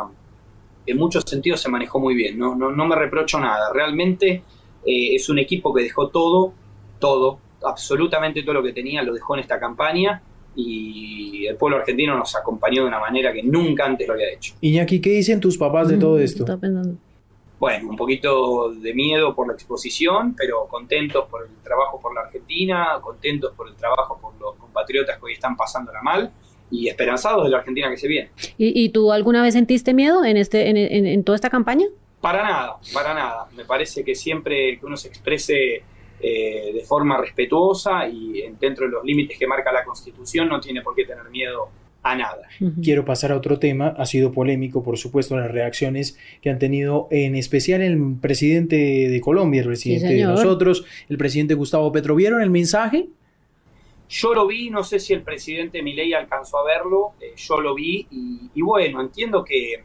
que 0.83 0.94
en 0.94 0.98
muchos 0.98 1.24
sentidos 1.24 1.62
se 1.62 1.70
manejó 1.70 2.00
muy 2.00 2.16
bien, 2.16 2.40
no, 2.40 2.55
no, 2.55 2.86
me 2.88 2.96
reprocho 2.96 3.40
nada, 3.40 3.72
realmente 3.72 4.42
eh, 4.83 5.14
es 5.14 5.29
un 5.29 5.38
equipo 5.38 5.72
que 5.72 5.83
dejó 5.83 6.07
todo, 6.10 6.53
todo, 6.98 7.38
absolutamente 7.62 8.42
todo 8.42 8.55
lo 8.55 8.64
que 8.64 8.74
tenía 8.74 9.03
lo 9.03 9.14
dejó 9.14 9.36
en 9.36 9.42
esta 9.42 9.60
campaña 9.60 10.24
y 10.55 11.46
el 11.46 11.57
pueblo 11.57 11.77
argentino 11.77 12.18
nos 12.18 12.36
acompañó 12.36 12.81
de 12.81 12.88
una 12.88 13.00
manera 13.00 13.31
que 13.31 13.44
nunca 13.44 13.86
antes 13.86 14.07
lo 14.07 14.16
había 14.16 14.33
hecho. 14.33 14.55
Iñaki, 14.62 15.00
¿qué 15.00 15.12
dicen 15.12 15.40
tus 15.40 15.60
papás 15.60 15.90
de 15.90 15.98
mm, 15.98 16.00
todo 16.00 16.18
esto? 16.18 16.44
Bueno, 17.59 17.89
un 17.89 17.96
poquito 17.96 18.72
de 18.72 18.93
miedo 18.93 19.33
por 19.33 19.48
la 19.48 19.53
exposición, 19.53 20.35
pero 20.35 20.67
contentos 20.67 21.27
por 21.29 21.43
el 21.43 21.55
trabajo 21.63 22.00
por 22.00 22.13
la 22.13 22.22
Argentina, 22.22 23.00
contentos 23.01 23.53
por 23.55 23.67
el 23.67 23.75
trabajo 23.75 24.20
por 24.22 24.39
los 24.39 24.55
compatriotas 24.55 25.17
que 25.17 25.25
hoy 25.25 25.33
están 25.33 25.55
pasándola 25.55 26.01
mal 26.01 26.31
y 26.70 26.87
esperanzados 26.87 27.46
de 27.46 27.50
la 27.50 27.57
Argentina 27.57 27.89
que 27.89 27.98
se 27.98 28.07
viene. 28.07 28.29
¿Y, 28.57 28.89
tú 28.89 29.11
alguna 29.11 29.41
vez 29.41 29.53
sentiste 29.53 29.93
miedo 29.93 30.24
en, 30.24 30.37
este, 30.37 30.70
en, 30.70 31.24
toda 31.24 31.35
esta 31.35 31.50
campaña? 31.50 31.87
Para 32.22 32.43
nada, 32.43 32.77
para 32.93 33.13
nada. 33.13 33.48
Me 33.55 33.65
parece 33.65 34.03
que 34.03 34.13
siempre 34.13 34.77
que 34.77 34.85
uno 34.85 34.98
se 34.98 35.07
exprese 35.07 35.83
eh, 36.20 36.72
de 36.74 36.83
forma 36.85 37.17
respetuosa 37.17 38.07
y 38.07 38.43
dentro 38.59 38.85
de 38.85 38.91
los 38.91 39.03
límites 39.03 39.37
que 39.37 39.48
marca 39.48 39.72
la 39.72 39.83
Constitución 39.83 40.50
no 40.50 40.59
tiene 40.59 40.81
por 40.81 40.93
qué 40.93 41.05
tener 41.05 41.29
miedo 41.29 41.70
nada. 42.15 42.48
Quiero 42.81 43.05
pasar 43.05 43.31
a 43.31 43.37
otro 43.37 43.59
tema. 43.59 43.96
Ha 43.98 44.05
sido 44.05 44.31
polémico, 44.31 44.83
por 44.83 44.98
supuesto, 44.98 45.37
las 45.37 45.51
reacciones 45.51 46.17
que 46.41 46.50
han 46.50 46.59
tenido, 46.59 47.07
en 47.11 47.35
especial 47.35 47.81
el 47.81 48.15
presidente 48.22 48.75
de 48.75 49.22
Colombia, 49.22 49.61
el 49.61 49.67
presidente 49.67 50.13
de 50.13 50.24
nosotros, 50.24 50.85
el 51.09 51.17
presidente 51.17 51.53
Gustavo 51.53 51.91
Petro. 51.91 52.15
¿Vieron 52.15 52.41
el 52.41 52.50
mensaje? 52.50 53.07
Yo 54.09 54.33
lo 54.33 54.48
vi, 54.48 54.70
no 54.70 54.83
sé 54.83 55.00
si 55.00 55.13
el 55.13 55.22
presidente 55.22 55.81
Milei 55.81 56.13
alcanzó 56.13 56.59
a 56.59 56.63
verlo, 56.63 57.13
eh, 57.20 57.33
yo 57.35 57.59
lo 57.59 57.75
vi 57.75 58.07
y, 58.09 58.61
bueno, 58.61 59.01
entiendo 59.01 59.43
que 59.43 59.83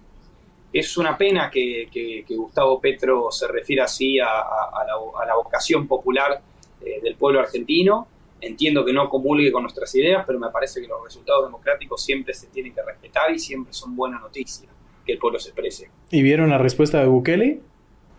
es 0.73 0.97
una 0.97 1.19
pena 1.19 1.51
que, 1.51 2.25
Gustavo 2.29 2.81
Petro 2.81 3.31
se 3.33 3.49
refiera 3.49 3.85
así 3.85 4.21
a, 4.21 4.27
la, 4.27 5.35
vocación 5.35 5.89
popular 5.89 6.41
eh, 6.81 7.01
del 7.03 7.17
pueblo 7.17 7.41
argentino. 7.41 8.07
Entiendo 8.43 8.85
que 8.85 8.93
no 8.93 9.09
comulgue 9.09 9.53
con 9.53 9.63
nuestras 9.63 9.95
ideas, 9.95 10.25
pero 10.27 10.39
me 10.39 10.51
parece 10.51 10.81
que 10.81 10.89
los 10.89 11.03
resultados 11.03 11.45
democráticos 11.47 12.05
siempre 12.05 12.35
se 12.35 12.49
tienen 12.49 12.75
que 12.75 12.83
respetar 12.83 13.33
y 13.33 13.39
siempre 13.39 13.73
son 13.73 13.95
buena 13.95 14.19
noticia 14.19 14.69
que 15.07 15.13
el 15.13 15.19
pueblo 15.19 15.39
se 15.39 15.51
exprese. 15.51 15.91
¿Y 16.11 16.23
vieron 16.23 16.51
la 16.51 16.59
respuesta 16.59 17.01
de 17.01 17.07
Bukele? 17.07 17.61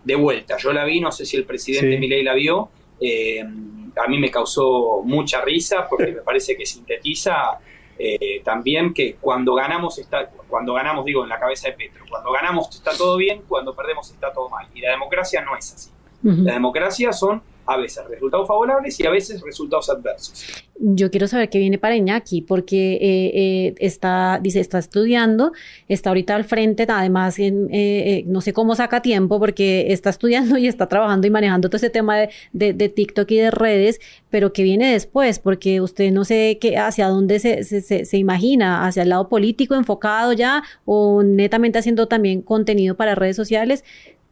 De 0.03 0.15
vuelta, 0.15 0.57
yo 0.57 0.71
la 0.73 0.85
vi, 0.85 1.01
no 1.01 1.11
sé 1.11 1.25
si 1.25 1.37
el 1.37 1.45
presidente 1.45 1.97
Milei 1.97 2.23
la 2.23 2.33
vio. 2.33 2.69
Eh, 3.01 3.41
a 3.41 4.07
mí 4.07 4.17
me 4.17 4.31
causó 4.31 5.01
mucha 5.03 5.41
risa 5.41 5.87
porque 5.89 6.11
me 6.15 6.21
parece 6.21 6.55
que 6.55 6.65
sintetiza 6.65 7.59
eh, 7.99 8.41
también 8.43 8.93
que 8.93 9.15
cuando 9.15 9.53
ganamos 9.53 9.99
está, 9.99 10.29
cuando 10.47 10.73
ganamos 10.73 11.05
digo 11.05 11.23
en 11.23 11.29
la 11.29 11.39
cabeza 11.39 11.69
de 11.69 11.73
Petro, 11.73 12.05
cuando 12.09 12.31
ganamos 12.31 12.73
está 12.73 12.91
todo 12.97 13.17
bien, 13.17 13.43
cuando 13.47 13.75
perdemos 13.75 14.09
está 14.09 14.31
todo 14.33 14.49
mal. 14.49 14.67
Y 14.73 14.81
la 14.81 14.91
democracia 14.91 15.41
no 15.41 15.55
es 15.57 15.73
así. 15.73 15.91
La 16.23 16.53
democracia 16.53 17.11
son 17.11 17.43
a 17.65 17.77
veces 17.77 18.05
resultados 18.07 18.47
favorables 18.47 18.99
y 18.99 19.05
a 19.05 19.09
veces 19.09 19.41
resultados 19.41 19.89
adversos. 19.89 20.63
Yo 20.79 21.11
quiero 21.11 21.27
saber 21.27 21.49
qué 21.49 21.59
viene 21.59 21.77
para 21.77 21.95
Iñaki, 21.95 22.41
porque 22.41 22.95
eh, 22.95 23.31
eh, 23.33 23.75
está, 23.77 24.39
dice, 24.41 24.59
está 24.59 24.79
estudiando, 24.79 25.53
está 25.87 26.09
ahorita 26.09 26.35
al 26.35 26.43
frente, 26.43 26.85
además, 26.89 27.35
eh, 27.37 28.23
no 28.27 28.41
sé 28.41 28.53
cómo 28.53 28.75
saca 28.75 29.01
tiempo, 29.01 29.39
porque 29.39 29.93
está 29.93 30.09
estudiando 30.09 30.57
y 30.57 30.67
está 30.67 30.87
trabajando 30.87 31.27
y 31.27 31.29
manejando 31.29 31.69
todo 31.69 31.77
ese 31.77 31.89
tema 31.89 32.17
de, 32.17 32.29
de, 32.51 32.89
TikTok 32.89 33.29
y 33.31 33.37
de 33.37 33.51
redes, 33.51 34.01
pero 34.29 34.51
qué 34.51 34.63
viene 34.63 34.91
después, 34.91 35.39
porque 35.39 35.79
usted 35.79 36.11
no 36.11 36.25
sé 36.25 36.57
qué, 36.59 36.77
hacia 36.77 37.07
dónde 37.07 37.39
se, 37.39 37.63
se, 37.63 38.03
se 38.03 38.17
imagina, 38.17 38.85
hacia 38.85 39.03
el 39.03 39.09
lado 39.09 39.29
político 39.29 39.75
enfocado 39.75 40.33
ya, 40.33 40.63
o 40.85 41.23
netamente 41.23 41.79
haciendo 41.79 42.07
también 42.07 42.41
contenido 42.41 42.95
para 42.95 43.15
redes 43.15 43.35
sociales. 43.35 43.83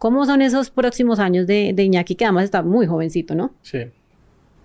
¿Cómo 0.01 0.25
son 0.25 0.41
esos 0.41 0.71
próximos 0.71 1.19
años 1.19 1.45
de, 1.45 1.75
Iñaki, 1.77 2.15
que 2.15 2.25
además 2.25 2.45
está 2.45 2.63
muy 2.63 2.87
jovencito, 2.87 3.35
¿no? 3.35 3.51
Sí. 3.61 3.83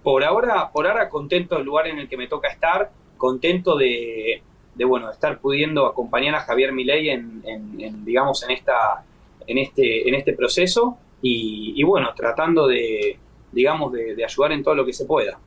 Por 0.03 0.25
ahora, 0.25 0.71
por 0.73 0.87
ahora 0.87 1.11
contento 1.11 1.57
del 1.57 1.67
lugar 1.67 1.89
en 1.89 1.99
el 1.99 2.09
que 2.09 2.17
me 2.17 2.27
toca 2.27 2.49
estar, 2.49 2.91
contento 3.19 3.77
de, 3.77 4.41
bueno, 4.87 5.11
estar 5.11 5.39
pudiendo 5.39 5.85
acompañar 5.85 6.37
a 6.37 6.41
Javier 6.41 6.73
Milei 6.73 7.11
en, 7.11 8.03
digamos, 8.03 8.45
en 8.45 8.53
esta, 8.53 9.05
en 9.47 9.59
este, 9.59 10.09
en 10.09 10.15
este 10.15 10.33
proceso 10.33 10.97
y, 11.21 11.83
bueno, 11.85 12.15
tratando 12.17 12.67
de, 12.67 13.19
digamos, 13.53 13.93
de, 13.93 14.25
ayudar 14.25 14.53
en 14.53 14.63
todo 14.63 14.75
lo 14.75 14.87
que 14.87 14.95
se 14.95 15.05
pueda. 15.05 15.39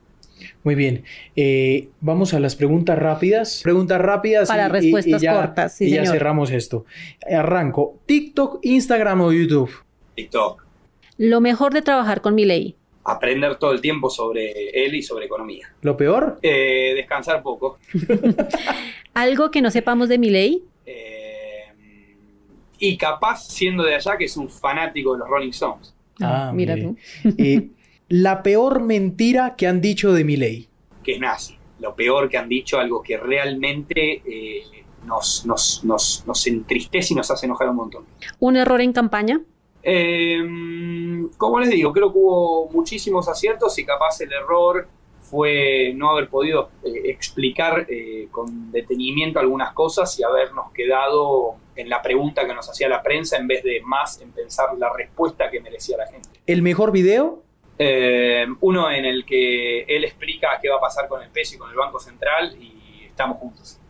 Muy 0.64 0.74
bien. 0.74 1.04
Eh, 1.36 1.88
vamos 2.00 2.34
a 2.34 2.40
las 2.40 2.56
preguntas 2.56 2.98
rápidas. 2.98 3.60
Preguntas 3.62 4.00
rápidas. 4.00 4.48
Para 4.48 4.68
respuestas 4.68 5.22
cortas. 5.22 5.76
Sí, 5.76 5.86
y 5.86 5.90
ya 5.90 6.04
cerramos 6.04 6.50
esto. 6.50 6.84
Arranco. 7.30 7.98
¿TikTok, 8.06 8.60
Instagram 8.62 9.20
o 9.22 9.32
YouTube? 9.32 9.70
TikTok. 10.14 10.64
Lo 11.18 11.40
mejor 11.40 11.72
de 11.72 11.82
trabajar 11.82 12.20
con 12.20 12.34
Milei. 12.34 12.76
Aprender 13.04 13.56
todo 13.56 13.72
el 13.72 13.80
tiempo 13.80 14.10
sobre 14.10 14.70
él 14.70 14.94
y 14.94 15.02
sobre 15.02 15.26
economía. 15.26 15.72
¿Lo 15.82 15.96
peor? 15.96 16.38
Eh, 16.42 16.92
descansar 16.94 17.42
poco. 17.42 17.78
Algo 19.14 19.50
que 19.50 19.62
no 19.62 19.70
sepamos 19.70 20.08
de 20.08 20.18
Milei. 20.18 20.62
Eh, 20.86 21.64
y 22.78 22.96
capaz, 22.96 23.48
siendo 23.48 23.82
de 23.84 23.94
allá, 23.94 24.16
que 24.16 24.24
es 24.24 24.36
un 24.36 24.48
fanático 24.48 25.14
de 25.14 25.20
los 25.20 25.28
Rolling 25.28 25.50
Stones. 25.50 25.94
Ah, 26.20 26.52
mira 26.54 26.74
mire. 26.76 26.94
tú. 27.22 27.70
La 28.10 28.42
peor 28.42 28.82
mentira 28.82 29.54
que 29.56 29.68
han 29.68 29.80
dicho 29.80 30.12
de 30.12 30.24
mi 30.24 30.36
ley. 30.36 30.68
que 31.04 31.12
es 31.12 31.20
nazi. 31.20 31.56
Lo 31.78 31.94
peor 31.94 32.28
que 32.28 32.36
han 32.38 32.48
dicho, 32.48 32.78
algo 32.78 33.02
que 33.02 33.16
realmente 33.16 34.20
eh, 34.26 34.64
nos, 35.06 35.46
nos, 35.46 35.84
nos, 35.84 36.24
nos 36.26 36.46
entristece 36.48 37.14
y 37.14 37.16
nos 37.16 37.30
hace 37.30 37.46
enojar 37.46 37.68
un 37.70 37.76
montón. 37.76 38.04
Un 38.40 38.56
error 38.56 38.80
en 38.80 38.92
campaña. 38.92 39.40
Eh, 39.84 40.40
como 41.36 41.60
les 41.60 41.70
digo, 41.70 41.92
creo 41.92 42.12
que 42.12 42.18
hubo 42.18 42.68
muchísimos 42.70 43.28
aciertos 43.28 43.78
y 43.78 43.84
capaz 43.84 44.20
el 44.20 44.32
error 44.32 44.88
fue 45.20 45.92
no 45.94 46.10
haber 46.10 46.28
podido 46.28 46.70
eh, 46.82 47.02
explicar 47.04 47.86
eh, 47.88 48.26
con 48.32 48.72
detenimiento 48.72 49.38
algunas 49.38 49.72
cosas 49.72 50.18
y 50.18 50.24
habernos 50.24 50.72
quedado 50.72 51.54
en 51.76 51.88
la 51.88 52.02
pregunta 52.02 52.44
que 52.44 52.54
nos 52.54 52.68
hacía 52.68 52.88
la 52.88 53.02
prensa 53.02 53.36
en 53.36 53.46
vez 53.46 53.62
de 53.62 53.80
más 53.82 54.20
en 54.20 54.32
pensar 54.32 54.76
la 54.76 54.92
respuesta 54.92 55.48
que 55.48 55.60
merecía 55.60 55.96
la 55.96 56.08
gente. 56.08 56.28
¿El 56.46 56.62
mejor 56.62 56.90
video? 56.90 57.39
Eh, 57.82 58.46
uno 58.60 58.90
en 58.90 59.06
el 59.06 59.24
que 59.24 59.84
él 59.84 60.04
explica 60.04 60.58
qué 60.60 60.68
va 60.68 60.76
a 60.76 60.80
pasar 60.80 61.08
con 61.08 61.22
el 61.22 61.30
peso 61.30 61.54
y 61.54 61.58
con 61.58 61.70
el 61.70 61.76
Banco 61.76 61.98
Central 61.98 62.54
y 62.60 63.04
estamos 63.06 63.38
juntos. 63.38 63.80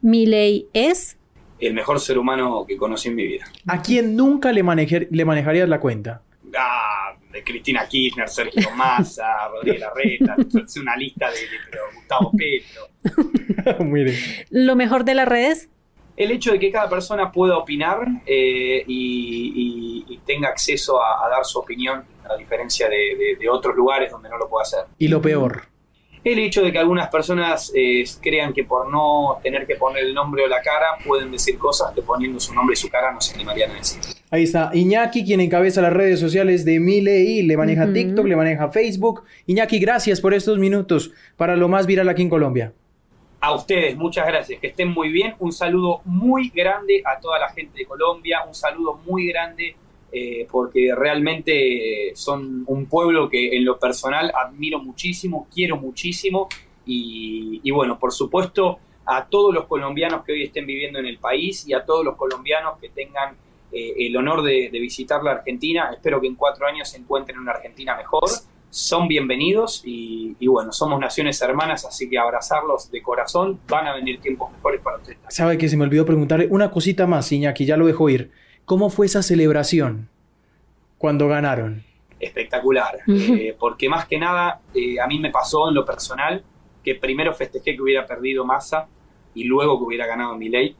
Milei 0.00 0.68
es. 0.72 1.18
El 1.58 1.74
mejor 1.74 1.98
ser 1.98 2.16
humano 2.18 2.64
que 2.66 2.76
conocí 2.76 3.08
en 3.08 3.16
mi 3.16 3.26
vida. 3.26 3.44
¿A 3.66 3.82
quién 3.82 4.14
nunca 4.16 4.52
le, 4.52 4.62
manejar- 4.62 5.08
le 5.10 5.24
manejarías 5.24 5.68
la 5.68 5.80
cuenta? 5.80 6.22
Ah, 6.56 7.16
de 7.32 7.42
Cristina 7.42 7.88
Kirchner, 7.88 8.28
Sergio 8.28 8.70
Massa, 8.76 9.48
Rodríguez 9.52 9.80
Larreta, 9.80 10.36
es 10.64 10.76
una 10.76 10.96
lista 10.96 11.28
de, 11.30 11.38
de- 11.38 11.46
pero 11.70 11.82
Gustavo 11.96 12.30
Petro. 12.36 13.80
Mire. 13.84 14.14
Lo 14.50 14.76
mejor 14.76 15.04
de 15.04 15.14
las 15.14 15.26
redes. 15.26 15.68
El 16.16 16.30
hecho 16.30 16.52
de 16.52 16.60
que 16.60 16.70
cada 16.70 16.88
persona 16.88 17.32
pueda 17.32 17.56
opinar 17.58 18.06
eh, 18.26 18.84
y, 18.86 20.04
y- 20.08 20.14
y 20.14 20.18
tenga 20.18 20.48
acceso 20.50 21.02
a, 21.02 21.26
a 21.26 21.28
dar 21.28 21.44
su 21.44 21.58
opinión, 21.58 22.04
a 22.28 22.36
diferencia 22.36 22.88
de, 22.88 22.96
de- 22.96 23.36
de 23.38 23.48
otros 23.48 23.74
lugares 23.76 24.10
donde 24.10 24.28
no 24.28 24.38
lo 24.38 24.48
puede 24.48 24.62
hacer. 24.62 24.80
Y 24.98 25.08
lo 25.08 25.20
peor. 25.20 25.62
El 26.22 26.38
hecho 26.38 26.62
de 26.62 26.72
que 26.72 26.78
algunas 26.78 27.08
personas 27.10 27.70
eh, 27.74 28.02
crean 28.22 28.54
que 28.54 28.64
por 28.64 28.90
no 28.90 29.38
tener 29.42 29.66
que 29.66 29.74
poner 29.76 30.04
el 30.04 30.14
nombre 30.14 30.42
o 30.44 30.46
la 30.48 30.62
cara 30.62 30.86
pueden 31.04 31.30
decir 31.30 31.58
cosas 31.58 31.92
que 31.94 32.00
poniendo 32.00 32.40
su 32.40 32.54
nombre 32.54 32.72
y 32.72 32.76
su 32.76 32.88
cara 32.88 33.12
no 33.12 33.20
se 33.20 33.34
animarían 33.34 33.72
a 33.72 33.74
decir. 33.74 34.00
Ahí 34.30 34.44
está 34.44 34.70
Iñaki, 34.72 35.22
quien 35.22 35.40
encabeza 35.40 35.82
las 35.82 35.92
redes 35.92 36.18
sociales 36.18 36.64
de 36.64 36.80
Milei, 36.80 37.42
le 37.42 37.56
maneja. 37.58 37.92
TikTok, 37.92 38.24
le 38.24 38.36
maneja 38.36 38.70
Facebook. 38.70 39.24
Iñaki, 39.46 39.78
gracias 39.78 40.18
por 40.22 40.32
estos 40.32 40.58
minutos 40.58 41.12
para 41.36 41.56
lo 41.56 41.68
más 41.68 41.86
viral 41.86 42.08
aquí 42.08 42.22
en 42.22 42.30
Colombia. 42.30 42.72
A 43.40 43.52
ustedes, 43.54 43.94
muchas 43.94 44.26
gracias, 44.26 44.58
que 44.58 44.68
estén 44.68 44.88
muy 44.88 45.10
bien. 45.10 45.34
Un 45.40 45.52
saludo 45.52 46.00
muy 46.06 46.48
grande 46.48 47.02
a 47.04 47.20
toda 47.20 47.38
la 47.38 47.50
gente 47.50 47.80
de 47.80 47.84
Colombia, 47.84 48.42
un 48.48 48.54
saludo 48.54 48.98
muy 49.04 49.26
grande 49.28 49.76
eh, 50.16 50.46
porque 50.48 50.94
realmente 50.96 52.12
son 52.14 52.62
un 52.68 52.86
pueblo 52.86 53.28
que 53.28 53.56
en 53.56 53.64
lo 53.64 53.80
personal 53.80 54.30
admiro 54.32 54.78
muchísimo, 54.78 55.48
quiero 55.52 55.76
muchísimo 55.76 56.48
y, 56.86 57.68
bueno, 57.72 57.98
por 57.98 58.12
supuesto 58.12 58.78
a 59.06 59.26
todos 59.26 59.52
los 59.52 59.66
colombianos 59.66 60.24
que 60.24 60.30
hoy 60.30 60.44
estén 60.44 60.66
viviendo 60.66 61.00
en 61.00 61.06
el 61.06 61.18
país 61.18 61.66
y 61.66 61.74
a 61.74 61.84
todos 61.84 62.04
los 62.04 62.14
colombianos 62.14 62.78
que 62.78 62.90
tengan 62.90 63.34
eh, 63.72 64.06
el 64.06 64.16
honor 64.16 64.42
de, 64.42 64.70
de 64.70 64.78
visitar 64.78 65.20
la 65.24 65.32
Argentina. 65.32 65.90
Espero 65.92 66.20
que 66.20 66.28
en 66.28 66.36
cuatro 66.36 66.64
años 66.64 66.88
se 66.88 66.98
encuentren 66.98 67.40
una 67.40 67.50
Argentina 67.50 67.96
mejor. 67.96 68.30
Son 68.70 69.08
bienvenidos 69.08 69.82
y, 69.84 70.36
y 70.38 70.46
bueno, 70.46 70.72
somos 70.72 71.00
naciones 71.00 71.42
hermanas, 71.42 71.84
así 71.84 72.08
que 72.08 72.18
abrazarlos 72.18 72.88
de 72.92 73.02
corazón. 73.02 73.58
Van 73.68 73.88
a 73.88 73.96
venir 73.96 74.20
tiempos 74.20 74.52
mejores 74.52 74.80
para 74.80 74.98
ustedes. 74.98 75.18
Sabe 75.28 75.58
que 75.58 75.68
se 75.68 75.76
me 75.76 75.82
olvidó 75.82 76.06
preguntarle 76.06 76.46
una 76.50 76.70
cosita 76.70 77.08
más, 77.08 77.32
Iñaki, 77.32 77.64
ya 77.64 77.76
lo 77.76 77.86
dejo 77.86 78.08
ir. 78.08 78.30
¿Cómo 78.64 78.90
fue 78.90 79.06
esa 79.06 79.22
celebración 79.22 80.08
cuando 80.98 81.28
ganaron? 81.28 81.84
espectacular, 82.24 83.00
eh, 83.06 83.54
porque 83.58 83.88
más 83.88 84.06
que 84.06 84.18
nada 84.18 84.60
eh, 84.74 84.98
a 84.98 85.06
mí 85.06 85.18
me 85.18 85.30
pasó 85.30 85.68
en 85.68 85.74
lo 85.74 85.84
personal 85.84 86.42
que 86.82 86.94
primero 86.94 87.34
festejé 87.34 87.76
que 87.76 87.82
hubiera 87.82 88.06
perdido 88.06 88.44
Massa 88.44 88.86
y 89.34 89.44
luego 89.44 89.78
que 89.78 89.84
hubiera 89.84 90.06
ganado 90.06 90.34
Milei, 90.36 90.74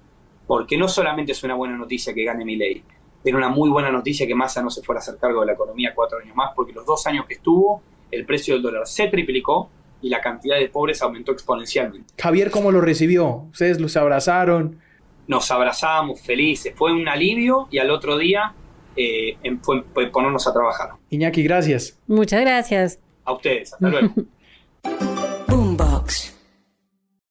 porque 0.46 0.76
no 0.76 0.88
solamente 0.88 1.32
es 1.32 1.42
una 1.44 1.54
buena 1.54 1.76
noticia 1.76 2.14
que 2.14 2.24
gane 2.24 2.44
Milei, 2.44 2.82
era 3.24 3.36
una 3.36 3.48
muy 3.48 3.70
buena 3.70 3.90
noticia 3.90 4.26
que 4.26 4.34
Massa 4.34 4.62
no 4.62 4.70
se 4.70 4.82
fuera 4.82 5.00
a 5.00 5.02
hacer 5.02 5.16
cargo 5.16 5.40
de 5.40 5.46
la 5.46 5.52
economía 5.52 5.92
cuatro 5.94 6.18
años 6.18 6.36
más, 6.36 6.52
porque 6.54 6.72
los 6.72 6.84
dos 6.84 7.06
años 7.06 7.26
que 7.26 7.34
estuvo 7.34 7.82
el 8.10 8.26
precio 8.26 8.54
del 8.54 8.62
dólar 8.62 8.86
se 8.86 9.08
triplicó 9.08 9.70
y 10.02 10.10
la 10.10 10.20
cantidad 10.20 10.58
de 10.58 10.68
pobres 10.68 11.00
aumentó 11.00 11.32
exponencialmente. 11.32 12.12
Javier, 12.18 12.50
¿cómo 12.50 12.70
lo 12.70 12.82
recibió? 12.82 13.46
Ustedes 13.50 13.80
los 13.80 13.96
abrazaron. 13.96 14.78
Nos 15.26 15.50
abrazábamos 15.50 16.20
felices, 16.20 16.74
fue 16.76 16.92
un 16.92 17.08
alivio 17.08 17.68
y 17.70 17.78
al 17.78 17.90
otro 17.90 18.18
día 18.18 18.52
eh, 18.96 19.36
fue- 19.62 19.82
fue 19.94 20.06
ponernos 20.10 20.46
a 20.46 20.52
trabajar. 20.52 20.90
Iñaki, 21.10 21.42
gracias. 21.42 21.98
Muchas 22.06 22.40
gracias. 22.42 22.98
A 23.24 23.32
ustedes, 23.32 23.72
hasta 23.72 23.88
luego. 23.88 24.14